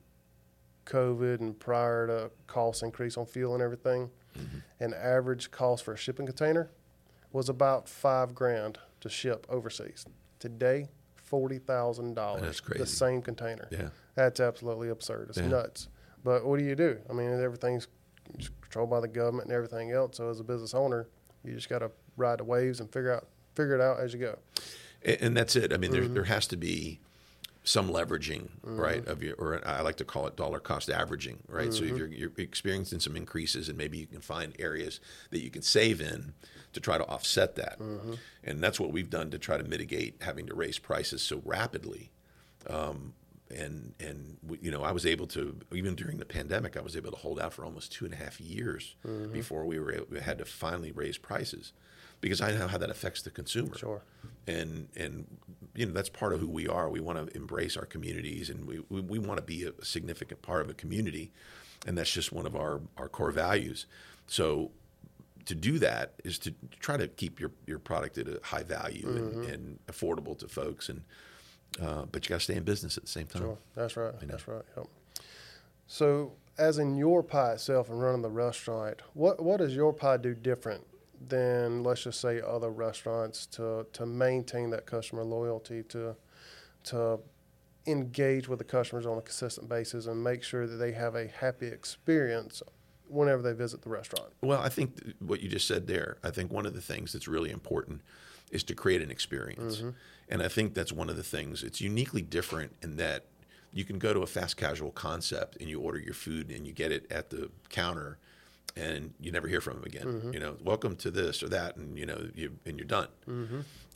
[0.87, 4.11] COVID and prior to cost increase on fuel and everything,
[4.81, 6.71] an average cost for a shipping container
[7.33, 10.07] was about five grand to ship overseas.
[10.39, 12.43] Today, forty thousand dollars.
[12.43, 12.83] That's crazy.
[12.83, 13.69] The same container.
[13.71, 13.89] Yeah.
[14.15, 15.29] That's absolutely absurd.
[15.31, 15.49] It's Yeah.
[15.49, 15.89] nuts.
[16.25, 16.99] But what do you do?
[17.11, 17.89] I mean, everything's
[18.61, 20.17] controlled by the government and everything else.
[20.17, 21.09] So as a business owner,
[21.45, 24.21] you just got to ride the waves and figure out figure it out as you
[24.21, 24.39] go.
[25.05, 25.73] And, and that's it.
[25.73, 26.15] I mean, there, mm-hmm.
[26.15, 27.01] there has to be
[27.65, 29.03] some leveraging, right?
[29.03, 29.11] Mm-hmm.
[29.11, 31.73] Of your, or I like to call it dollar cost averaging, right?
[31.73, 31.97] So if mm-hmm.
[31.97, 36.01] you're, you're experiencing some increases, and maybe you can find areas that you can save
[36.01, 36.35] in
[36.73, 38.15] to try to offset that, mm-hmm.
[38.43, 42.11] and that's what we've done to try to mitigate having to raise prices so rapidly.
[42.69, 43.15] Um,
[43.55, 47.11] and and you know, I was able to even during the pandemic, I was able
[47.11, 48.97] to hold out for almost two and a half years
[49.33, 51.73] before we were able, we had to finally raise prices
[52.23, 54.01] because I know how that affects the consumer Sure.
[54.47, 55.27] and and
[55.75, 56.89] you know that's part of who we are.
[56.89, 60.41] We want to embrace our communities, and we we, we want to be a significant
[60.41, 61.31] part of a community,
[61.87, 63.85] and that's just one of our our core values.
[64.27, 64.71] So
[65.45, 69.09] to do that is to try to keep your your product at a high value
[69.09, 71.03] and, and affordable to folks, and
[71.83, 73.43] uh, but you got to stay in business at the same time.
[73.43, 73.59] Sure.
[73.75, 74.15] That's right.
[74.23, 74.63] That's right.
[74.77, 74.87] Yep.
[75.89, 80.17] So, as in your pie itself and running the restaurant, what what does your pie
[80.19, 80.87] do different
[81.29, 86.17] than let's just say other restaurants to to maintain that customer loyalty to
[86.85, 87.21] to
[87.87, 91.27] engage with the customers on a consistent basis and make sure that they have a
[91.27, 92.63] happy experience
[93.09, 94.33] whenever they visit the restaurant.
[94.41, 97.13] Well, I think th- what you just said there, I think one of the things
[97.13, 98.01] that's really important
[98.51, 99.79] is to create an experience.
[99.79, 99.91] Mm-hmm.
[100.29, 103.27] And I think that's one of the things, it's uniquely different in that
[103.73, 106.73] you can go to a fast casual concept and you order your food and you
[106.73, 108.19] get it at the counter
[108.77, 110.31] and you never hear from them again.
[110.33, 113.09] You know, welcome to this or that, and you know, you and you're done.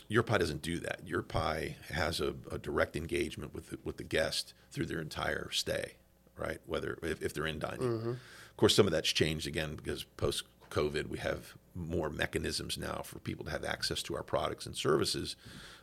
[0.09, 1.01] Your pie doesn't do that.
[1.05, 5.51] Your pie has a, a direct engagement with the, with the guest through their entire
[5.51, 5.95] stay,
[6.37, 6.59] right?
[6.67, 7.81] Whether if, if they're in dining.
[8.11, 13.03] Of course, some of that's changed again because post COVID, we have more mechanisms now
[13.05, 15.37] for people to have access to our products and services.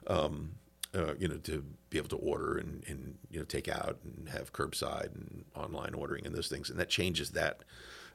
[0.07, 0.53] Um,
[0.95, 4.29] uh, you know, to be able to order and, and you know take out and
[4.29, 7.61] have curbside and online ordering and those things, and that changes that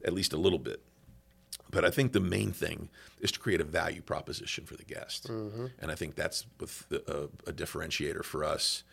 [0.05, 0.81] at least a little bit.
[1.71, 2.89] But I think the main thing
[3.21, 7.03] is to create a value proposition for the guest, and I think that's with the,
[7.47, 8.85] a, a differentiator for us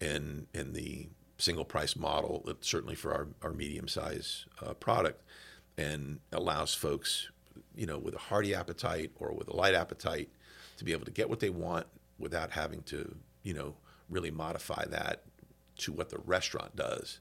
[0.00, 5.22] in in the single price model, certainly for our, our medium size uh, product,
[5.78, 7.30] and allows folks,
[7.74, 10.28] you know, with a hearty appetite or with a light appetite,
[10.76, 11.86] to be able to get what they want
[12.18, 13.74] without having to, you know,
[14.10, 15.22] really modify that
[15.78, 17.20] to what the restaurant does.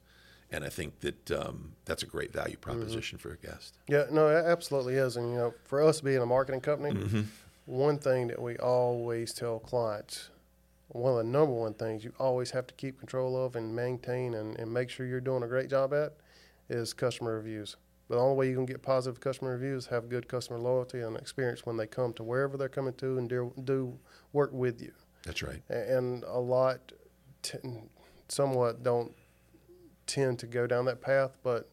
[0.52, 3.78] And I think that um, that's a great value proposition for a guest.
[3.88, 5.16] Yeah, no, it absolutely is.
[5.16, 7.26] And you know, for us being a marketing company,
[7.66, 10.32] one thing that we always tell clients,
[10.88, 14.34] one of the number one things you always have to keep control of and maintain
[14.34, 16.16] and, and make sure you're doing a great job at
[16.68, 17.76] is customer reviews.
[18.08, 21.16] But The only way you can get positive customer reviews have good customer loyalty and
[21.16, 24.00] experience when they come to wherever they're coming to and do, do
[24.34, 24.94] work with you.
[25.24, 25.62] That's right.
[25.70, 26.92] And a lot,
[27.44, 27.60] t-
[28.30, 29.14] somewhat don't
[30.10, 31.70] tend to go down that path, but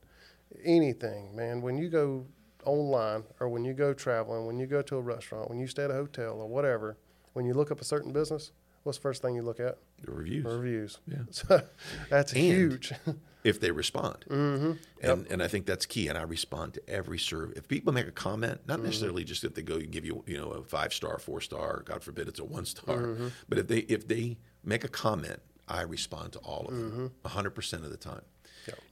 [0.64, 2.26] anything, man, when you go
[2.64, 5.84] online or when you go traveling, when you go to a restaurant, when you stay
[5.84, 6.96] at a hotel or whatever,
[7.32, 9.78] when you look up a certain business, what's the first thing you look at?
[10.02, 10.44] The reviews.
[10.44, 10.98] Reviews.
[11.06, 11.18] Yeah.
[11.30, 11.62] So
[12.10, 12.92] that's And- huge.
[13.44, 14.24] if they respond.
[14.28, 14.72] mm-hmm.
[15.02, 16.08] And, and I think that's key.
[16.08, 17.54] And I respond to every survey.
[17.56, 20.36] If people make a comment, not necessarily just if they go and give you, you
[20.36, 23.14] know, a five star, four star, God forbid it's a one star,
[23.48, 27.28] but if they if they make a comment, I respond to all of them, mm-hmm.
[27.28, 28.22] hundred percent of the time.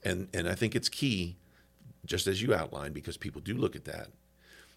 [0.03, 1.37] And and I think it's key,
[2.05, 4.09] just as you outlined, because people do look at that.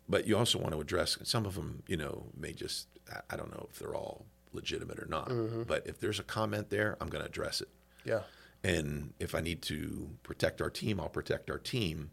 [0.09, 1.83] But you also want to address some of them.
[1.87, 2.89] You know, may just
[3.31, 5.29] I- don't know if they're all legitimate or not.
[5.29, 5.63] Mm-hmm.
[5.65, 7.69] But if there's a comment there, I'm going to address it.
[8.05, 8.21] Yeah.
[8.65, 12.11] And if I need to protect our team, I'll protect our team.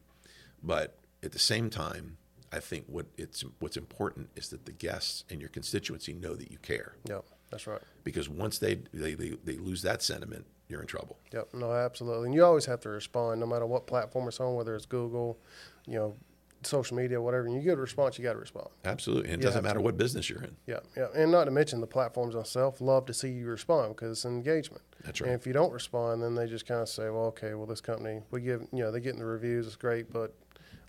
[0.62, 2.18] But at the same time,
[2.52, 6.52] I think what it's what's important is that the guests and your constituency know that
[6.52, 6.96] you care.
[7.08, 7.26] Yep.
[7.56, 7.82] That's right.
[8.04, 11.18] Because once they they, they, they lose that sentiment, you're in trouble.
[11.32, 12.26] Yep, no, absolutely.
[12.26, 15.40] And you always have to respond, no matter what platform it's on, whether it's Google,
[15.88, 16.18] you know,
[16.64, 17.46] social media, whatever.
[17.46, 18.68] And you get a response, you got to respond.
[18.84, 19.26] Absolutely.
[19.32, 19.84] And it You doesn't matter to.
[19.86, 20.58] what business you're in.
[20.68, 21.08] Yeah, yeah.
[21.16, 24.84] And not to mention the platforms themselves love to see you respond because it's engagement.
[25.06, 25.30] That's right.
[25.32, 27.80] And if you don't respond, then they just kind of say, well, okay, well, this
[27.80, 30.34] company, we give, you know, they get in the reviews, it's great, but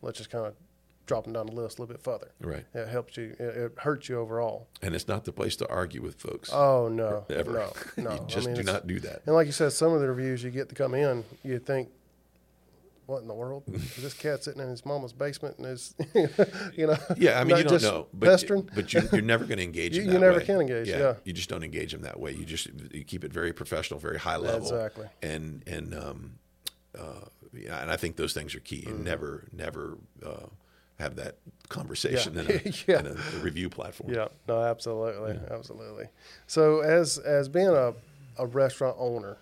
[0.03, 0.55] let's just kind of
[1.07, 2.31] drop them down the list a little bit further.
[2.41, 2.65] Right.
[2.75, 4.69] It helps you, it, it hurts you overall.
[4.83, 6.51] And it's not the place to argue with folks.
[6.53, 7.25] Oh, no.
[7.31, 7.53] ever.
[7.53, 8.15] No, no.
[8.15, 9.23] you I just mean, do not do that.
[9.27, 11.89] And like you said, some of the reviews you get to come in, you think,
[13.07, 13.63] what in the world?
[13.73, 15.95] Is this cat sitting in his mama's basement and is,
[16.75, 16.97] you know?
[17.17, 18.69] Yeah, I mean, you don't know, but pestering?
[18.75, 19.97] but you, you're never going to engage.
[19.97, 20.45] You- in you never way.
[20.45, 21.15] can engage, yeah.
[21.25, 22.33] you just don't engage them that way.
[22.33, 24.69] You just you keep it very professional, very high level.
[24.69, 25.07] Exactly.
[25.23, 26.39] And and um,
[26.99, 28.83] uh, yeah, and I think those things are key.
[28.83, 29.05] Mm-hmm.
[29.05, 30.47] Never never uh,
[30.99, 31.37] have that
[31.69, 32.41] conversation Yeah.
[32.43, 33.01] in, a, Yeah.
[33.01, 34.13] in a, review platform.
[34.13, 36.07] Yeah, no, absolutely, absolutely.
[36.47, 37.95] So as as being a,
[38.39, 39.39] a restaurant owner,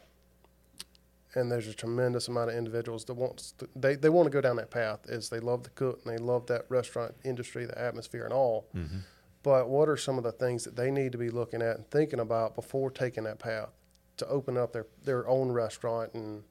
[1.35, 4.41] and there's a tremendous amount of individuals that wants to, they they want to go
[4.41, 7.79] down that path is they love to cook and they love that restaurant industry, the
[7.79, 8.67] atmosphere and all.
[8.75, 8.99] Mm-hmm.
[9.43, 11.91] But what are some of the things that they need to be looking at and
[11.91, 13.69] thinking about before taking that path
[14.17, 16.43] to open up their their own restaurant and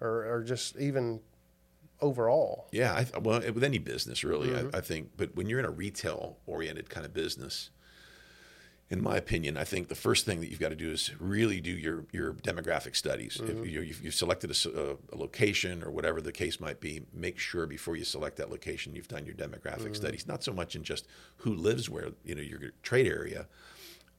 [0.00, 1.20] or or just even
[2.02, 2.68] overall?
[2.72, 4.74] Yeah, I, well, with any business, really, Mm-hmm.
[4.74, 5.10] I, I think.
[5.16, 7.70] But when you're in a retail-oriented kind of business,
[8.90, 11.62] in my opinion, I think the first thing that you've got to do is really
[11.62, 13.38] do your your demographic studies.
[13.38, 13.60] Mm-hmm.
[13.62, 17.96] If you, you've selected a location or whatever the case might be, make sure before
[17.96, 19.94] you select that location you've done your demographic Mm-hmm.
[19.94, 20.26] studies.
[20.26, 21.06] Not so much in just
[21.38, 23.46] who lives where, you know, your trade area,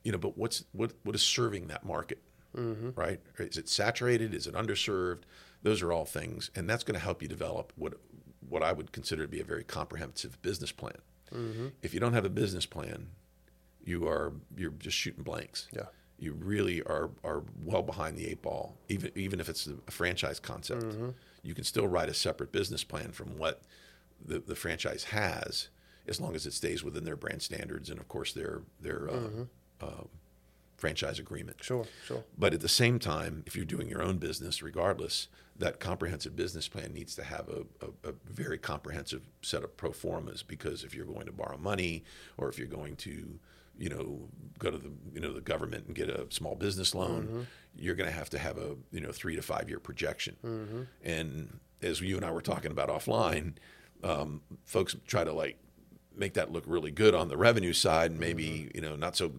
[0.03, 2.19] you know, but what's what what is serving that market,
[2.95, 3.19] right?
[3.37, 4.33] Is it saturated?
[4.33, 5.21] Is it underserved?
[5.63, 7.93] Those are all things, and that's going to help you develop what
[8.47, 10.97] what I would consider to be a very comprehensive business plan.
[11.81, 13.07] If you don't have a business plan,
[13.83, 15.67] you are you're just shooting blanks.
[15.73, 15.85] Yeah.
[16.19, 18.77] You really are are well behind the eight ball.
[18.89, 20.85] Even even if it's a franchise concept,
[21.41, 23.61] you can still write a separate business plan from what
[24.23, 25.69] the, the franchise has,
[26.07, 29.85] as long as it stays within their brand standards and of course their their uh,
[29.85, 30.03] uh,
[30.77, 31.57] franchise agreement.
[31.63, 32.23] Sure, sure.
[32.37, 36.67] But at the same time, if you're doing your own business, regardless, that comprehensive business
[36.67, 40.95] plan needs to have a, a, a very comprehensive set of pro formas because if
[40.95, 42.03] you're going to borrow money
[42.37, 43.39] or if you're going to,
[43.77, 47.23] you know, go to the you know the government and get a small business loan,
[47.23, 47.41] mm-hmm.
[47.75, 50.37] you're going to have to have a you know three to five year projection.
[50.43, 50.81] Mm-hmm.
[51.03, 53.53] And as you and I were talking about offline,
[54.03, 55.57] um, folks try to like
[56.15, 58.75] make that look really good on the revenue side and maybe mm-hmm.
[58.75, 59.31] you know not so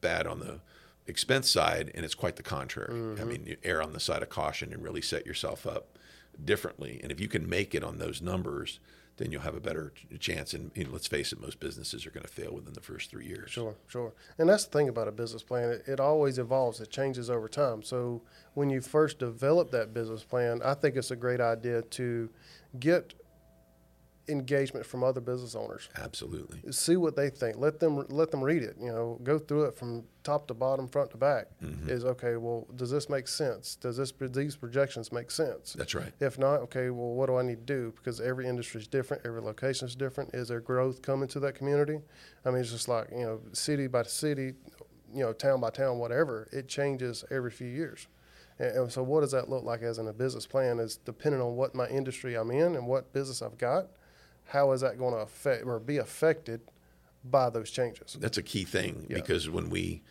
[0.00, 0.60] bad on the
[1.06, 3.28] expense side and it's quite the contrary i mm-hmm.
[3.28, 5.98] mean you err on the side of caution and really set yourself up
[6.44, 8.78] differently and if you can make it on those numbers
[9.18, 12.10] then you'll have a better chance and you know, let's face it most businesses are
[12.10, 14.12] going to fail within the first three years Sure, sure.
[14.38, 15.70] And that's the thing about a business plan.
[15.70, 16.80] It, it always evolves.
[16.80, 17.82] It changes over time.
[17.82, 18.22] So
[18.54, 22.30] when you first develop that business plan, I think it's a great idea to
[22.78, 23.14] get
[24.28, 25.88] engagement from other business owners.
[25.98, 27.56] absolutely See what they think.
[27.58, 28.76] Let them let them read it.
[28.80, 31.46] You know, go through it from top to bottom, front to back.
[31.62, 31.90] Mm-hmm.
[31.90, 32.36] Is okay.
[32.36, 33.76] Well, does this make sense?
[33.76, 35.72] Does this these projections make sense?
[35.72, 37.92] that's right If not, okay, well, what do I need to do?
[37.96, 40.34] Because every industry is different, every location is different.
[40.34, 41.98] Is there growth coming to that community?
[42.44, 44.54] I mean, it's just like, you know, city by city,
[45.12, 48.06] you know, town by town, whatever, it changes every few years.
[48.58, 50.78] And, and so, what does that look like as in a business plan?
[50.78, 53.88] Is depending on what my industry I'm in and what business I've got,
[54.52, 56.60] how is that going to affect or be affected
[57.24, 58.16] by those changes?
[58.20, 59.16] that's a key thing Yeah.
[59.16, 60.02] because when we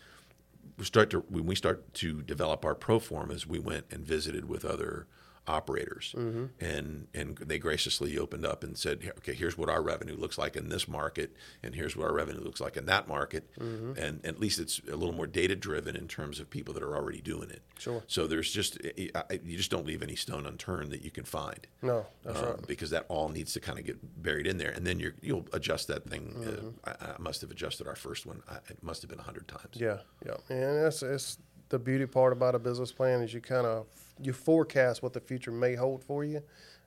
[0.82, 4.66] start to when we start to develop our pro formas, we went and visited with
[4.66, 5.06] other
[5.48, 6.46] operators, Mm-hmm.
[6.64, 10.56] and and they graciously opened up and said, "Okay, here's what our revenue looks like
[10.56, 13.94] in this market, and here's what our revenue looks like in that market." Mm-hmm.
[13.98, 16.96] And at least it's a little more data driven in terms of people that are
[16.96, 17.62] already doing it.
[17.80, 18.04] Sure.
[18.08, 21.24] So there's just I- I- you just don't leave any stone unturned that you can
[21.26, 21.66] find.
[21.82, 22.68] No, that's Um, right.
[22.68, 25.48] Because that all needs to kind of get buried in there, and then you're, you'll
[25.54, 26.34] adjust that thing.
[26.38, 26.68] Mm-hmm.
[26.84, 28.44] Uh, I, I must have adjusted our first one.
[28.50, 29.74] I, it must have been a hundred times.
[29.74, 31.38] Yeah, yeah, and that's it's
[31.70, 33.88] the beauty part about a business plan is you kind of
[34.22, 36.42] you forecast what the future may hold for you.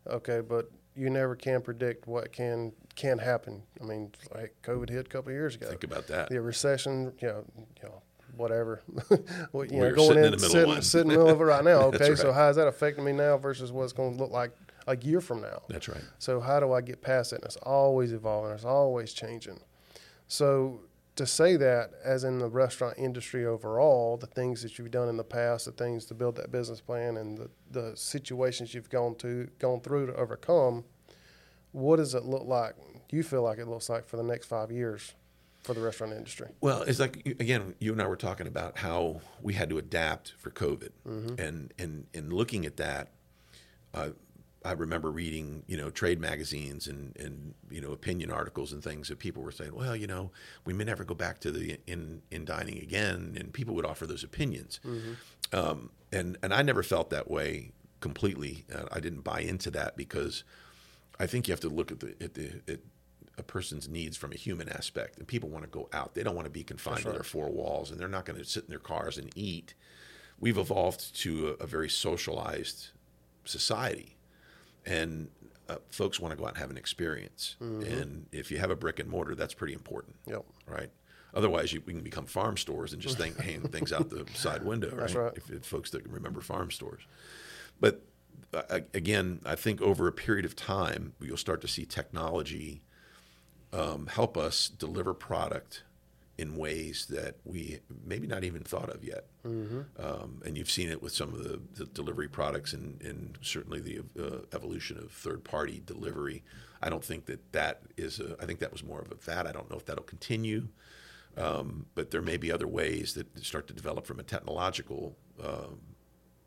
[0.06, 3.62] Okay, but you never can predict what can can happen.
[3.80, 5.68] I mean, like COVID hit a couple of years ago.
[5.68, 6.28] Think about that.
[6.28, 8.02] the recession, you know, you know,
[8.37, 8.82] whatever.
[9.52, 10.82] well, you We're going sitting in, in the middle of sitting, one.
[10.82, 11.80] sitting in the middle of it right now.
[11.94, 14.52] Okay, so how is that affecting me now versus what it's going to look like
[14.87, 15.62] a year from now?
[15.68, 16.02] That's right.
[16.18, 17.37] So how do I get past it?
[17.37, 18.52] And it's always evolving.
[18.52, 19.60] It's always changing.
[20.28, 20.80] So
[21.16, 25.16] to say that, as in the restaurant industry overall, the things that you've done in
[25.16, 29.14] the past, the things to build that business plan, and the, the situations you've gone
[29.16, 30.85] to gone through to overcome,
[31.72, 32.74] what does it look like?
[33.11, 35.12] You feel like it looks like for the next five years
[35.62, 36.48] for the restaurant industry?
[36.61, 40.33] Well, it's like again, you and I were talking about how we had to adapt
[40.38, 40.90] for COVID,
[41.38, 43.09] and and and looking at that,
[43.94, 44.11] uh,
[44.64, 49.09] I remember reading you know trade magazines and and you know opinion articles and things
[49.09, 50.31] that people were saying, well, you know,
[50.64, 54.07] we may never go back to the in in dining again, and people would offer
[54.07, 54.81] those opinions,
[55.53, 58.64] um, and and I never felt that way completely.
[58.74, 60.44] Uh, I didn't buy into that because
[61.18, 62.81] I think you have to look at the at the at
[63.37, 66.14] a person's needs from a human aspect, and people want to go out.
[66.14, 68.44] They don't want to be confined to their four walls, and they're not going to
[68.44, 69.74] sit in their cars and eat.
[70.38, 72.88] We've evolved to a, a very socialized
[73.44, 74.16] society,
[74.87, 75.29] and
[75.68, 77.57] uh, folks want to go out and have an experience.
[77.61, 80.44] And if you have a brick and mortar, that's pretty important, Yep.
[80.66, 80.90] right?
[81.33, 84.62] Otherwise, you, we can become farm stores and just think, hang things out the side
[84.64, 84.99] window, right?
[84.99, 85.33] That's right.
[85.37, 87.03] If, if folks that can remember farm stores,
[87.81, 88.03] but
[88.53, 92.83] uh, again, I think over a period of time, you'll start to see technology
[93.73, 95.83] um, help us deliver product
[96.37, 99.27] in ways that we maybe not even thought of yet.
[99.44, 103.81] Um, and you've seen it with some of the, the delivery products and, and certainly
[103.81, 106.42] the uh, evolution of third party delivery.
[106.83, 109.47] I don't think that that is, a, I think that was more of a fad.
[109.47, 110.68] I don't know if that'll continue.
[111.37, 115.81] Um, but there may be other ways that start to develop from a technological um,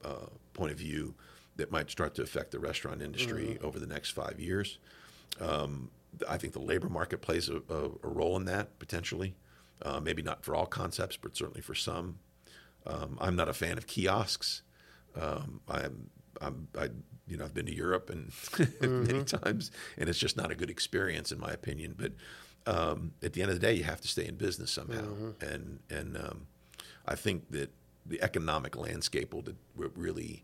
[0.04, 1.14] uh, point of view
[1.58, 4.80] that might start to affect the restaurant industry over the next five years.
[5.42, 5.92] Um,
[6.28, 9.36] I think the labor market plays a, a, a role in that potentially.
[9.84, 12.20] Uh, maybe not for all concepts, but certainly for some.
[12.86, 14.64] Um, I'm not a fan of kiosks.
[15.20, 16.10] Um, I'm,
[16.42, 16.90] I'm, I,
[17.28, 18.32] you know, I've been to Europe and
[18.82, 21.96] many times, and it's just not a good experience in my opinion.
[21.98, 22.14] But
[22.66, 25.80] um, at the end of the day, you have to stay in business somehow, and
[25.90, 26.48] and um,
[27.06, 27.72] I think that
[28.06, 29.44] the economic landscape will,
[29.76, 30.44] will really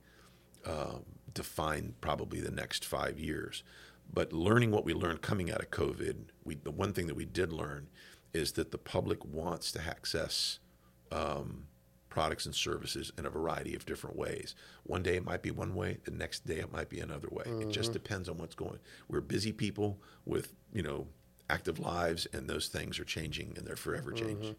[0.65, 3.63] um, define probably the next five years.
[4.13, 7.25] But learning what we learned coming out of COVID, we, the one thing that we
[7.25, 7.87] did learn
[8.33, 10.59] is that the public wants to access
[11.11, 11.67] um,
[12.09, 14.55] products and services in a variety of different ways.
[14.83, 17.45] One day it might be one way, the next day it might be another way.
[17.45, 18.79] It just depends on what's going.
[19.07, 21.07] We're busy people with you know
[21.49, 24.55] active lives, and those things are changing, and they're forever changed.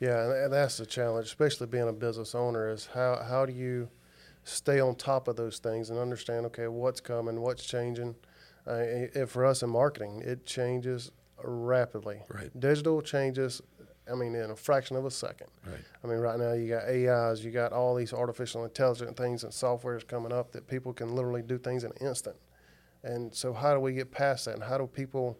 [0.00, 3.88] Yeah, and- that's the challenge, especially being a business owner, is how how do you
[4.42, 8.14] stay on top of those things and understand okay what's coming, what's changing.
[8.66, 8.80] Uh,
[9.14, 11.10] if for us in marketing, it changes
[11.46, 12.20] rapidly.
[12.28, 12.50] Right.
[12.58, 13.62] Digital changes.
[14.10, 15.46] I mean, in a fraction of a second.
[15.66, 15.80] Right.
[16.02, 19.52] I mean, right now you got AIs, you got all these artificial intelligent things and
[19.52, 22.36] softwares coming up that people can literally do things in an instant.
[23.02, 24.54] And so, how do we get past that?
[24.54, 25.38] And how do people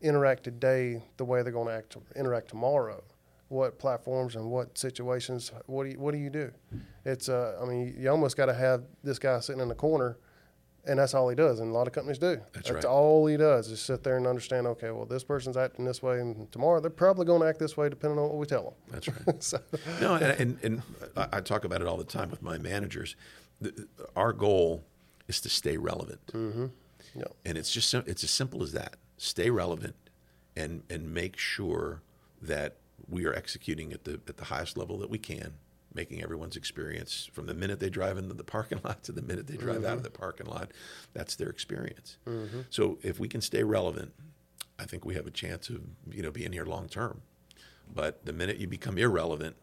[0.00, 3.02] interact today the way they're going to act interact tomorrow?
[3.48, 5.52] What platforms and what situations?
[5.66, 6.50] What do you, what do you do?
[7.04, 10.16] It's uh, I mean, you almost got to have this guy sitting in the corner,
[10.84, 11.60] and that's all he does.
[11.60, 12.40] And a lot of companies do.
[12.52, 12.84] That's right.
[12.84, 14.66] all he does is sit there and understand.
[14.66, 17.76] Okay, well, this person's acting this way, and tomorrow they're probably going to act this
[17.76, 18.74] way, depending on what we tell them.
[18.90, 19.42] That's right.
[19.42, 19.58] so,
[20.00, 20.82] No, and, and, and
[21.16, 23.16] I talk about it all the time with my managers.
[23.60, 24.84] The, our goal
[25.28, 26.66] is to stay relevant, mm-hmm.
[27.14, 27.24] yeah.
[27.44, 28.96] and it's just it's as simple as that.
[29.18, 29.94] Stay relevant,
[30.56, 32.02] and and make sure
[32.40, 32.76] that
[33.08, 35.54] we are executing at the at the highest level that we can,
[35.94, 39.46] making everyone's experience from the minute they drive into the parking lot to the minute
[39.46, 40.70] they drive out of the parking lot,
[41.12, 42.18] that's their experience.
[42.70, 44.12] So if we can stay relevant,
[44.78, 47.22] I think we have a chance of you know being here long term.
[47.94, 49.56] But the minute you become irrelevant,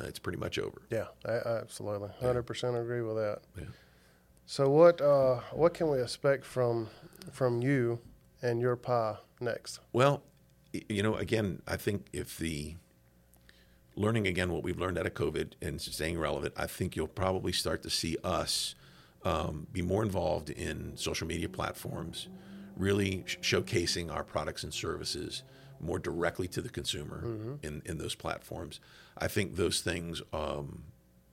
[0.00, 0.82] uh, it's pretty much over.
[0.90, 3.40] Yeah, I, I absolutely, hundred percent agree with that.
[3.56, 3.64] Yeah.
[4.46, 6.88] So what uh, what can we expect from
[7.30, 8.00] from you
[8.42, 9.80] and YourPie next?
[9.92, 10.22] Well,
[10.72, 12.74] you know, again, I think if the
[13.96, 17.52] learning again what we've learned out of COVID and staying relevant, I think you'll probably
[17.52, 18.74] start to see us
[19.24, 22.28] um, be more involved in social media platforms,
[22.76, 25.42] really sh- showcasing our products and services
[25.80, 27.24] more directly to the consumer
[27.62, 28.80] in, in those platforms.
[29.16, 30.84] I think those things um,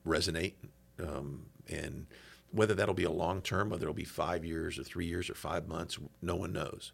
[0.05, 0.53] resonate,
[1.01, 2.05] um, and
[2.51, 5.35] whether that'll be a long term, whether it'll be five years or three years or
[5.35, 6.91] five months, no one knows.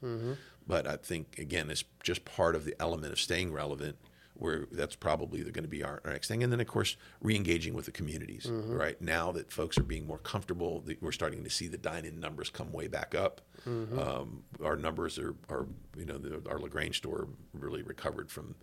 [0.67, 3.97] But I think again, it's just part of the element of staying relevant.
[4.39, 7.73] Where that's probably going to be our, our next thing, and then of course re-engaging
[7.73, 8.45] with the communities.
[8.78, 12.50] Right now that folks are being more comfortable, we're starting to see the dine-in numbers
[12.52, 13.41] come way back up.
[13.65, 15.65] Um, our numbers are, are
[15.97, 18.56] you know, the, our LaGrange store really recovered from,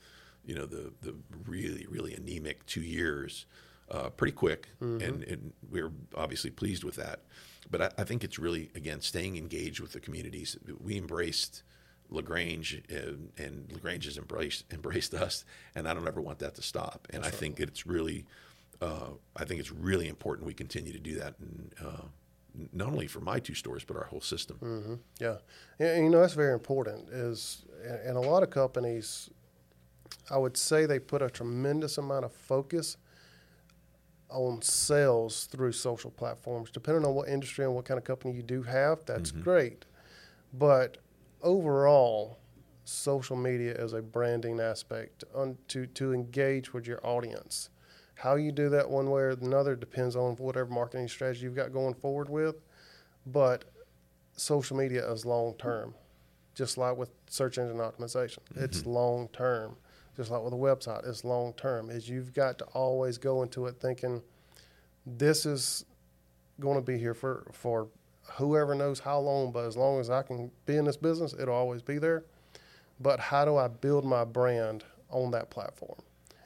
[0.47, 1.15] you know, the the
[1.47, 3.47] really really anemic two years
[3.91, 7.21] uh, pretty quick, and, and we're obviously pleased with that.
[7.71, 10.57] But I, I think it's really again staying engaged with the communities.
[10.81, 11.63] We embraced
[12.11, 15.45] LaGrange, and, and LaGrange has embraced embraced us,
[15.75, 17.09] and I don't ever want that to stop.
[17.11, 18.27] And I think it's really,
[18.81, 22.03] uh, I think it's really important we continue to do that, and uh,
[22.73, 25.01] not only for my two stores but our whole system.
[25.19, 25.39] Yeah,
[25.79, 27.09] and, and, you know that's very important.
[27.11, 29.31] Is and and a lot of companies
[30.31, 32.97] I would say they put a tremendous amount of focus
[34.31, 36.71] on sales through social platforms.
[36.71, 39.85] Depending on what industry and what kind of company you do have, that's great.
[40.53, 40.99] But
[41.45, 42.39] overall,
[42.85, 47.71] social media is a branding aspect on, to, to engage with your audience.
[48.17, 51.73] How you do that one way or another depends on whatever marketing strategy you've got
[51.73, 52.57] going forward with.
[53.27, 53.65] But
[54.37, 55.95] social media is long term,
[56.55, 58.39] just like with search engine optimization.
[58.53, 58.65] Mm-hmm.
[58.65, 59.77] It's long term.
[60.17, 61.91] Just like with a website, it's long term.
[61.91, 64.23] Is you've got to always go into it thinking,
[65.05, 65.85] this is
[66.61, 67.89] going to be here for for
[68.33, 71.55] whoever knows how long, but as long as I can be in this business, it'll
[71.55, 72.25] always be there.
[73.01, 75.99] But how do I build my brand on that platform?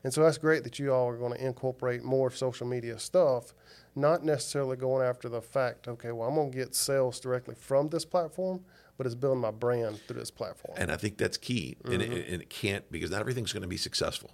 [0.05, 3.53] And so that's great that you all are going to incorporate more social media stuff,
[3.97, 7.89] not necessarily going after the fact, okay, well, I'm going to get sales directly from
[7.89, 8.65] this platform,
[8.97, 10.77] but it's building my brand through this platform.
[10.79, 11.77] And I think that's key.
[11.85, 12.33] And, it, mm-hmm.
[12.33, 14.31] and it can't, because not everything's going to be successful.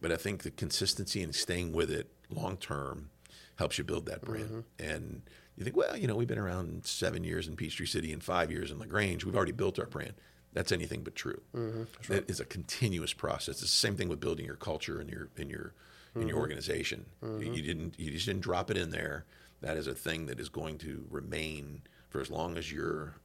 [0.00, 3.10] But I think the consistency and staying with it long term
[3.56, 4.64] helps you build that brand.
[4.80, 4.90] Mm-hmm.
[4.90, 5.22] And
[5.60, 8.50] you think, well, you know, we've been around seven years in Peachtree City and five
[8.50, 9.26] years in LaGrange.
[9.26, 10.14] We've already built our brand.
[10.54, 11.42] That's anything but true.
[11.54, 12.12] Mm-hmm.
[12.12, 13.56] That is a continuous process.
[13.56, 15.74] It's the same thing with building your culture and your in your
[16.16, 16.38] in your mm-hmm.
[16.38, 17.04] organization.
[17.22, 17.52] You, mm-hmm.
[17.52, 19.26] you didn't you just didn't drop it in there.
[19.60, 23.16] That is a thing that is going to remain for as long as you're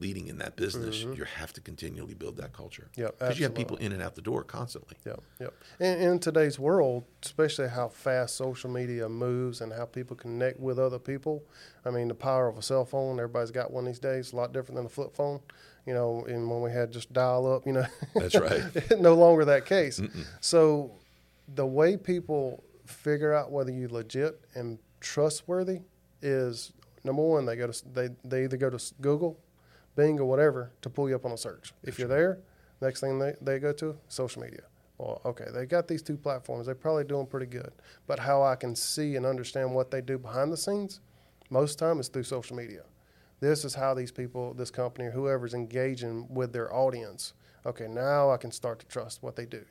[0.00, 0.98] leading in that business.
[0.98, 1.14] Mm-hmm.
[1.14, 2.88] You have to continually build that culture.
[2.96, 4.96] Yep, because you have people in and out the door constantly.
[5.04, 5.54] Yep, yep.
[5.80, 10.78] In, in today's world, especially how fast social media moves and how people connect with
[10.78, 11.42] other people,
[11.84, 14.52] I mean, the power of a cell phone, everybody's got one these days, a lot
[14.52, 15.40] different than a flip phone.
[15.86, 17.84] You know, and when we had just dial up, you know,
[18.14, 18.62] That's right.
[19.00, 20.00] no longer that case.
[20.40, 20.92] So
[21.54, 25.80] the way people figure out whether you legit and trustworthy
[26.20, 26.72] is
[27.04, 29.38] number one, they go to they, they either go to Google,
[29.94, 31.72] Bing, or whatever to pull you up on a search.
[31.82, 32.38] If you're there,
[32.80, 34.62] next thing they, they go to social media.
[34.98, 36.66] Well, okay, they got these two platforms.
[36.66, 37.72] They're probably doing pretty good.
[38.06, 41.00] But how I can see and understand what they do behind the scenes,
[41.50, 42.82] most time is through social media.
[43.40, 47.32] This is how these people, this company, or whoever's engaging with their audience.
[47.66, 49.64] Okay, now I can start to trust what they do.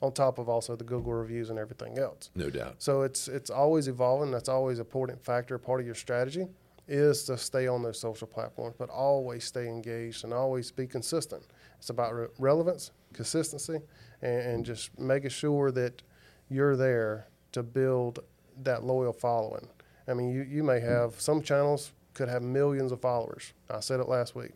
[0.00, 2.30] On top of also the Google reviews and everything else.
[2.34, 2.76] No doubt.
[2.78, 4.30] So it's it's always evolving.
[4.30, 6.46] That's always an important factor, part of your strategy,
[6.88, 11.42] is to stay on those social platforms, but always stay engaged and always be consistent.
[11.78, 13.80] It's about re- relevance, consistency,
[14.22, 16.02] and, and just making sure that
[16.48, 18.20] you're there to build
[18.62, 19.68] that loyal following.
[20.08, 23.52] I mean, you, you may have some channels could have millions of followers.
[23.70, 24.52] I said it last week.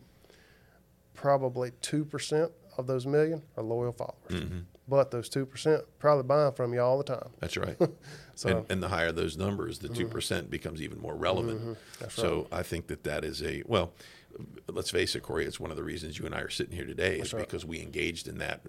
[1.15, 4.61] Probably two percent of those million are loyal followers, mm-hmm.
[4.89, 7.31] But those two percent probably buying from you all the time.
[7.41, 7.77] That's right.
[8.35, 8.57] So- Mm-hmm.
[8.59, 11.77] and, and the higher those numbers, the 2 percent becomes even more relevant.
[12.09, 13.93] so I think that that is a well.
[14.67, 15.45] Let's face it, Corey.
[15.45, 17.41] It's one of the reasons you and I are sitting here today is right.
[17.45, 18.63] because we engaged in that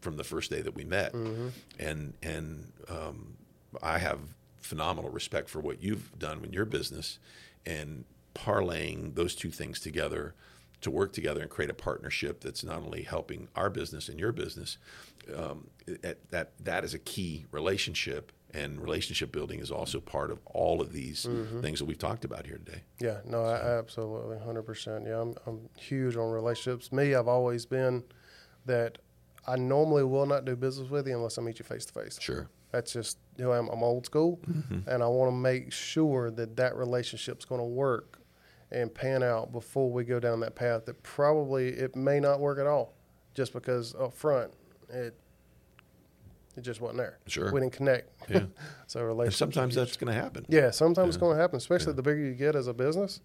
[0.00, 1.48] from the first day that we met, Mm-hmm.
[1.80, 3.36] and and um,
[3.82, 4.20] I have
[4.60, 7.18] phenomenal respect for what you've done in your business,
[7.66, 8.04] and
[8.36, 10.36] parlaying those two things together
[10.80, 14.32] to work together and create a partnership that's not only helping our business and your
[14.32, 14.78] business,
[15.36, 20.38] um, that, that that is a key relationship, and relationship building is also part of
[20.46, 21.28] all of these
[21.60, 22.82] things that we've talked about here today.
[23.00, 25.06] Yeah, no, I, absolutely, hundred percent.
[25.06, 26.90] Yeah, I'm I'm huge on relationships.
[26.92, 28.02] Me, I've always been
[28.66, 28.98] that
[29.46, 32.18] I normally will not do business with you unless I meet you face to face.
[32.20, 32.48] Sure.
[32.72, 33.68] That's just who I am.
[33.68, 34.38] I'm old school,
[34.86, 38.19] and I want to make sure that that relationship's going to work
[38.72, 40.86] and pan out before we go down that path.
[40.86, 42.94] That probably it may not work at all,
[43.34, 44.52] just because up front
[44.88, 45.16] it
[46.56, 47.18] it just wasn't there.
[47.26, 47.52] Sure.
[47.52, 48.10] we didn't connect.
[48.28, 48.42] Yeah.
[48.86, 50.44] so sometimes that's going to happen.
[50.48, 53.20] Yeah, sometimes it's going to happen, especially the bigger you get as a business.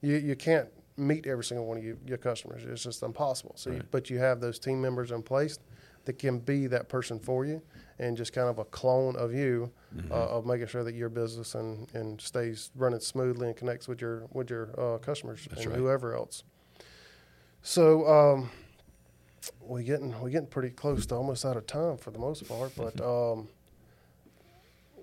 [0.00, 2.64] You you can't meet every single one of you, your customers.
[2.64, 3.54] It's just impossible.
[3.56, 5.58] So, you, but you have those team members in place
[6.04, 7.60] that can be that person for you,
[7.98, 10.12] and just kind of a clone of you, Mm-hmm.
[10.12, 14.00] uh, of making sure that your business and, and stays running smoothly and connects with
[14.00, 15.78] your with your uh, customers That's and right.
[15.80, 16.44] whoever else.
[17.62, 18.50] So um,
[19.60, 22.72] we getting we getting pretty close to almost out of time for the most part,
[22.76, 23.00] but.
[23.04, 23.48] Um,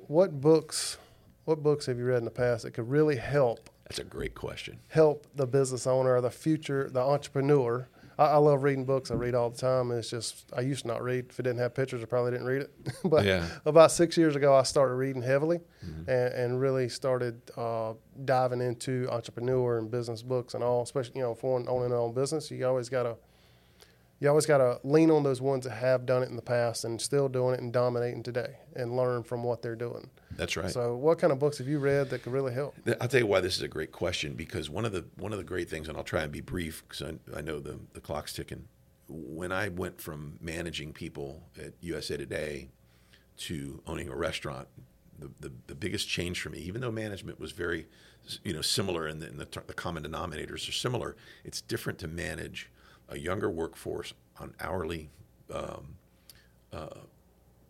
[0.07, 0.97] what books
[1.43, 4.35] what books have you read in the past that could really help That's a great
[4.35, 4.79] question.
[4.89, 7.87] help the business owner or the future the entrepreneur
[8.17, 9.11] I, I love reading books.
[9.11, 11.27] I read all the time and it's just i used to not read.
[11.29, 12.71] If it didn't have pictures i probably didn't read it.
[13.03, 13.45] But Yeah.
[13.65, 15.59] about six years ago i started reading heavily
[16.07, 17.93] and, and really started uh,
[18.25, 22.13] diving into entrepreneur and business books and all especially you know for owning their own
[22.13, 23.15] business you always got to
[24.19, 26.83] you always got to lean on those ones that have done it in the past
[26.85, 30.69] and still doing it and dominating today and learn from what they're doing That's right.
[30.69, 32.75] so, what kind of books have you read that could really help?
[33.01, 35.39] I'll tell you why this is a great question because one of the one of
[35.39, 37.99] the great things, and I'll try and be brief because I, I know the the
[37.99, 38.67] clock's ticking.
[39.09, 42.69] when I went from managing people at USA Today
[43.37, 44.67] to owning a restaurant,
[45.19, 47.87] the, the, the biggest change for me, even though management was very,
[48.43, 52.69] you know, similar and the, the, the common denominators are similar, it's different to manage
[53.09, 55.09] a younger workforce on hourly
[55.53, 55.95] um,
[56.73, 56.87] uh,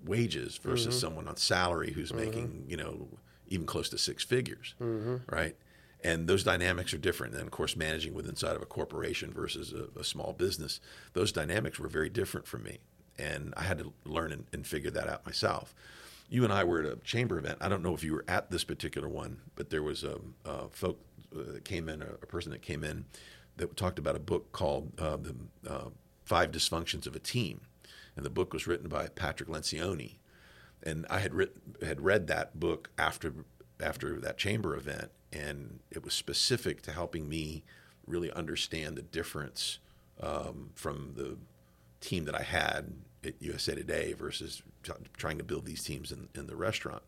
[0.06, 1.00] wages versus mm-hmm.
[1.00, 2.26] someone on salary who's mm-hmm.
[2.26, 3.08] making, you know,
[3.50, 5.18] even close to six figures, mm-hmm.
[5.34, 5.56] right?
[6.04, 7.34] And those dynamics are different.
[7.34, 10.80] And of course, managing with inside of a corporation versus a, a, small business,
[11.14, 12.78] those dynamics were very different for me.
[13.18, 15.74] And I had to learn and, and figure that out myself.
[16.30, 17.58] You and I were at a chamber event.
[17.62, 20.70] I don't know if you were at this particular one, but there was a, a
[20.70, 21.00] folk
[21.36, 23.06] uh, that came in, a, a, person that came in
[23.56, 25.36] that talked about a book called uh, The
[25.68, 25.90] uh,
[26.26, 27.62] Five Dysfunctions of a Team.
[28.18, 30.16] And the book was written by Patrick Lencioni.
[30.84, 33.34] And I had, written, had read that book after,
[33.80, 37.64] after that chamber event, and it was specific to helping me
[38.06, 39.80] really understand the difference
[40.22, 41.38] um, from the
[42.02, 42.94] team that I had
[43.24, 47.04] at USA Today versus t- trying to build these teams in, in the restaurant.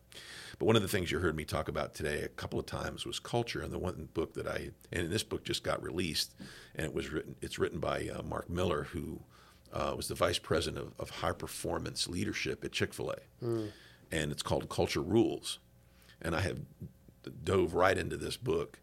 [0.57, 3.05] But one of the things you heard me talk about today a couple of times
[3.05, 3.62] was culture.
[3.62, 6.36] And the one book that I and this book just got released,
[6.76, 7.36] and it was written.
[7.41, 9.22] It's written by uh, Mark Miller, who
[9.74, 13.70] uh, was the vice president of, of high performance leadership at Chick Fil A, mm.
[14.12, 15.60] and it's called Culture Rules.
[16.22, 16.60] And I have
[17.44, 18.80] dove right into this book,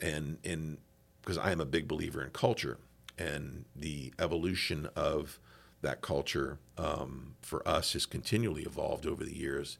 [0.00, 0.78] and in
[1.22, 2.78] because I am a big believer in culture
[3.20, 5.38] and the evolution of
[5.82, 9.78] that culture um, for us has continually evolved over the years.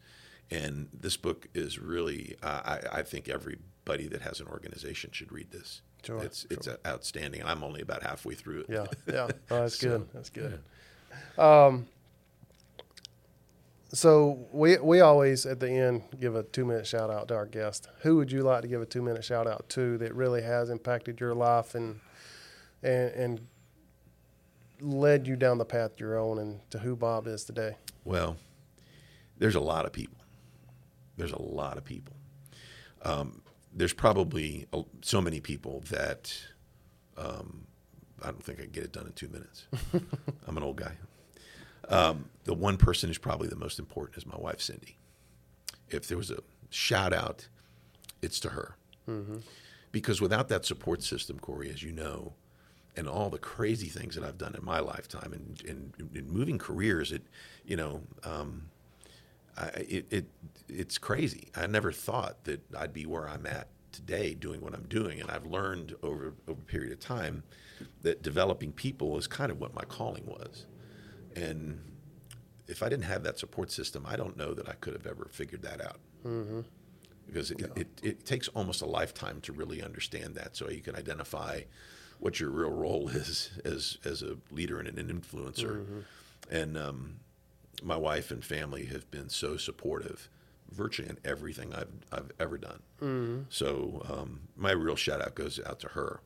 [0.51, 5.31] And this book is really, uh, I, I, think everybody that has an organization should
[5.31, 5.81] read this.
[6.03, 6.49] Sure, it's sure.
[6.51, 7.43] it's outstanding.
[7.45, 8.67] I'm only about halfway through it.
[8.69, 10.09] Yeah, yeah, oh, that's so, good.
[10.13, 10.61] That's good.
[11.39, 11.67] Yeah.
[11.67, 11.87] Um,
[13.93, 17.47] so we we always at the end give a two minute shout out to our
[17.47, 17.89] guest.
[18.03, 20.71] Who would you like to give a two minute shout out to that really has
[20.71, 22.01] impacted your life and
[22.83, 23.41] and and
[24.81, 27.77] led you down the path you're on and to who Bob is today?
[28.05, 28.37] Well,
[29.39, 30.19] there's a lot of people.
[31.17, 32.15] There's a lot of people.
[33.03, 33.43] Um,
[33.73, 36.37] there's probably a, so many people that
[37.17, 37.67] um,
[38.23, 39.67] I don't think I can get it done in two minutes.
[40.47, 40.93] I'm an old guy.
[41.89, 44.97] Um, the one person who's probably the most important is my wife, Cindy.
[45.89, 46.39] If there was a
[46.71, 47.49] shout out,
[48.23, 48.77] it's to her.
[49.09, 49.39] Mm-hmm.
[49.93, 52.35] Because without that support system, Corey, as you know,
[52.97, 57.13] and all the crazy things that I've done in my lifetime and in, moving careers,
[57.13, 57.23] it,
[57.65, 58.69] you know, um,
[59.57, 60.27] I, it, it,
[60.69, 61.49] it's crazy.
[61.55, 65.21] I never thought that I'd be where I'm at today doing what I'm doing.
[65.21, 67.43] And I've learned over, over a period of time
[68.03, 70.67] that developing people is kind of what my calling was.
[71.35, 71.81] And
[72.69, 75.29] if I didn't have that support system, I don't know that I could have ever
[75.31, 75.99] figured that out.
[76.25, 76.61] Mm-hmm.
[77.27, 77.67] Because it, yeah.
[77.77, 81.63] it, it takes almost a lifetime to really understand that so you can identify–
[82.21, 85.79] what your real role is as as a leader and an influencer.
[85.79, 86.01] Mm-hmm.
[86.51, 87.17] And um,
[87.83, 90.29] my wife and family have been so supportive,
[90.71, 92.83] virtually in everything I've I've ever done.
[93.03, 93.43] Mm-hmm.
[93.49, 96.21] So um, my real shout out goes out to her.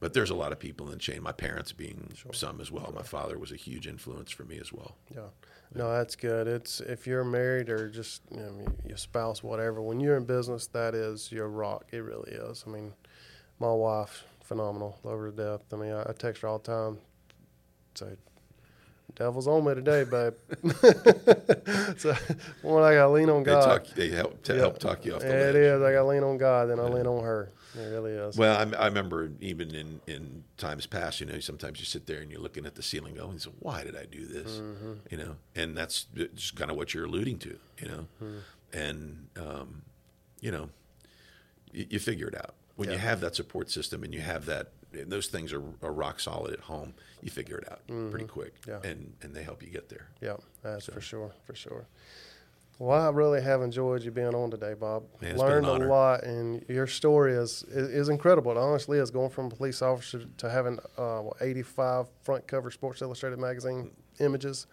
[0.00, 1.22] But there's a lot of people in the chain.
[1.22, 2.32] My parents being sure.
[2.32, 2.86] some as well.
[2.86, 2.94] Sure.
[2.94, 4.96] My father was a huge influence for me as well.
[5.14, 5.28] Yeah.
[5.74, 6.48] No, that's good.
[6.48, 9.80] It's if you're married or just you know, your spouse, whatever.
[9.80, 11.84] When you're in business, that is your rock.
[11.92, 12.64] It really is.
[12.66, 12.92] I mean,
[13.60, 14.98] my wife, phenomenal.
[15.04, 15.62] Love her to death.
[15.72, 16.98] I mean, I, I text her all the time.
[17.94, 18.16] Say,
[19.14, 20.34] devil's on me today, babe.
[21.98, 22.14] so
[22.62, 23.60] when I got to lean on God.
[23.60, 24.56] They, talk, they help, yeah.
[24.56, 25.54] help talk you off the ledge.
[25.54, 25.82] It is.
[25.82, 26.94] I got to lean on God, then I yeah.
[26.94, 27.52] lean on her.
[27.74, 28.36] It really is.
[28.36, 32.20] Well, I, I, remember even in, in times past, you know, sometimes you sit there
[32.20, 34.58] and you're looking at the ceiling going, so why did I do this?
[34.58, 34.92] Mm-hmm.
[35.10, 38.06] You know, and that's just kind of what you're alluding to, you know.
[38.22, 38.38] Mm-hmm.
[38.74, 39.82] And, um,
[40.40, 40.68] you know,
[41.72, 42.94] you, you figure it out when yeah.
[42.94, 44.72] you have that support system and you have that
[45.06, 48.10] those things are, are rock solid at home you figure it out mm-hmm.
[48.10, 48.78] pretty quick yeah.
[48.84, 50.92] and and they help you get there yeah that's so.
[50.92, 51.86] for sure for sure
[52.78, 56.64] well i really have enjoyed you being on today bob Man, learned a lot and
[56.68, 60.50] your story is, is, is incredible it honestly is going from a police officer to
[60.50, 63.90] having uh, 85 front cover sports illustrated magazine
[64.20, 64.66] images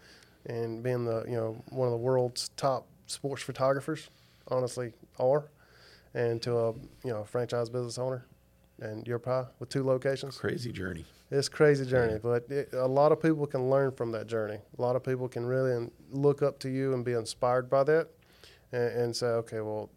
[0.46, 4.10] and being the you know one of the world's top sports photographers
[4.50, 5.50] honestly are
[6.14, 6.72] and to a
[7.04, 8.26] you know franchise business owner
[8.82, 10.38] and YourPie with two locations.
[10.38, 11.06] Crazy journey.
[11.32, 12.20] It's crazy journey, yeah.
[12.24, 14.58] but it, a lot of people can learn from that journey.
[14.78, 18.08] A lot of people can really look up to you and be inspired by that,
[18.72, 19.90] and, and say, okay, well,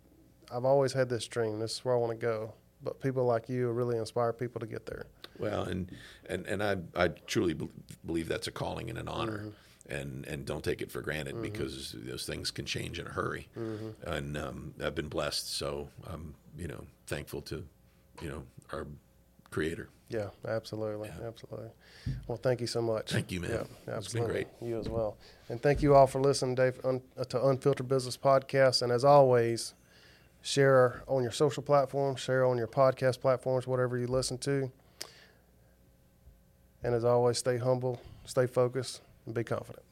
[0.55, 1.59] I've always had this dream.
[1.59, 2.53] This is where I want to go.
[2.85, 5.07] But people like you really inspire people to get there.
[5.39, 5.91] Well, and
[6.29, 7.57] and and I I truly
[8.05, 9.39] believe that's a calling and an honor.
[9.39, 9.51] Mm-hmm
[9.89, 11.43] and and don't take it for granted mm-hmm.
[11.43, 13.49] because those things can change in a hurry.
[13.59, 14.11] Mm-hmm.
[14.11, 17.65] And um, I've been blessed, so I'm you know thankful to
[18.21, 18.43] you know
[18.73, 18.87] our
[19.51, 19.89] creator.
[20.09, 21.71] Yeah, absolutely, absolutely.
[22.27, 23.13] Well, thank you so much.
[23.13, 23.67] Thank you, man.
[23.89, 24.47] Yeah, It's been great.
[24.61, 25.17] You as well.
[25.49, 28.83] And thank you all for listening, Dave, un, uh, to Unfiltered Business Podcast.
[28.83, 29.73] And as always,
[30.43, 34.71] share on your social platforms, share on your podcast platforms, whatever you listen to.
[36.83, 39.85] And as always, stay humble, stay focused, and be confident.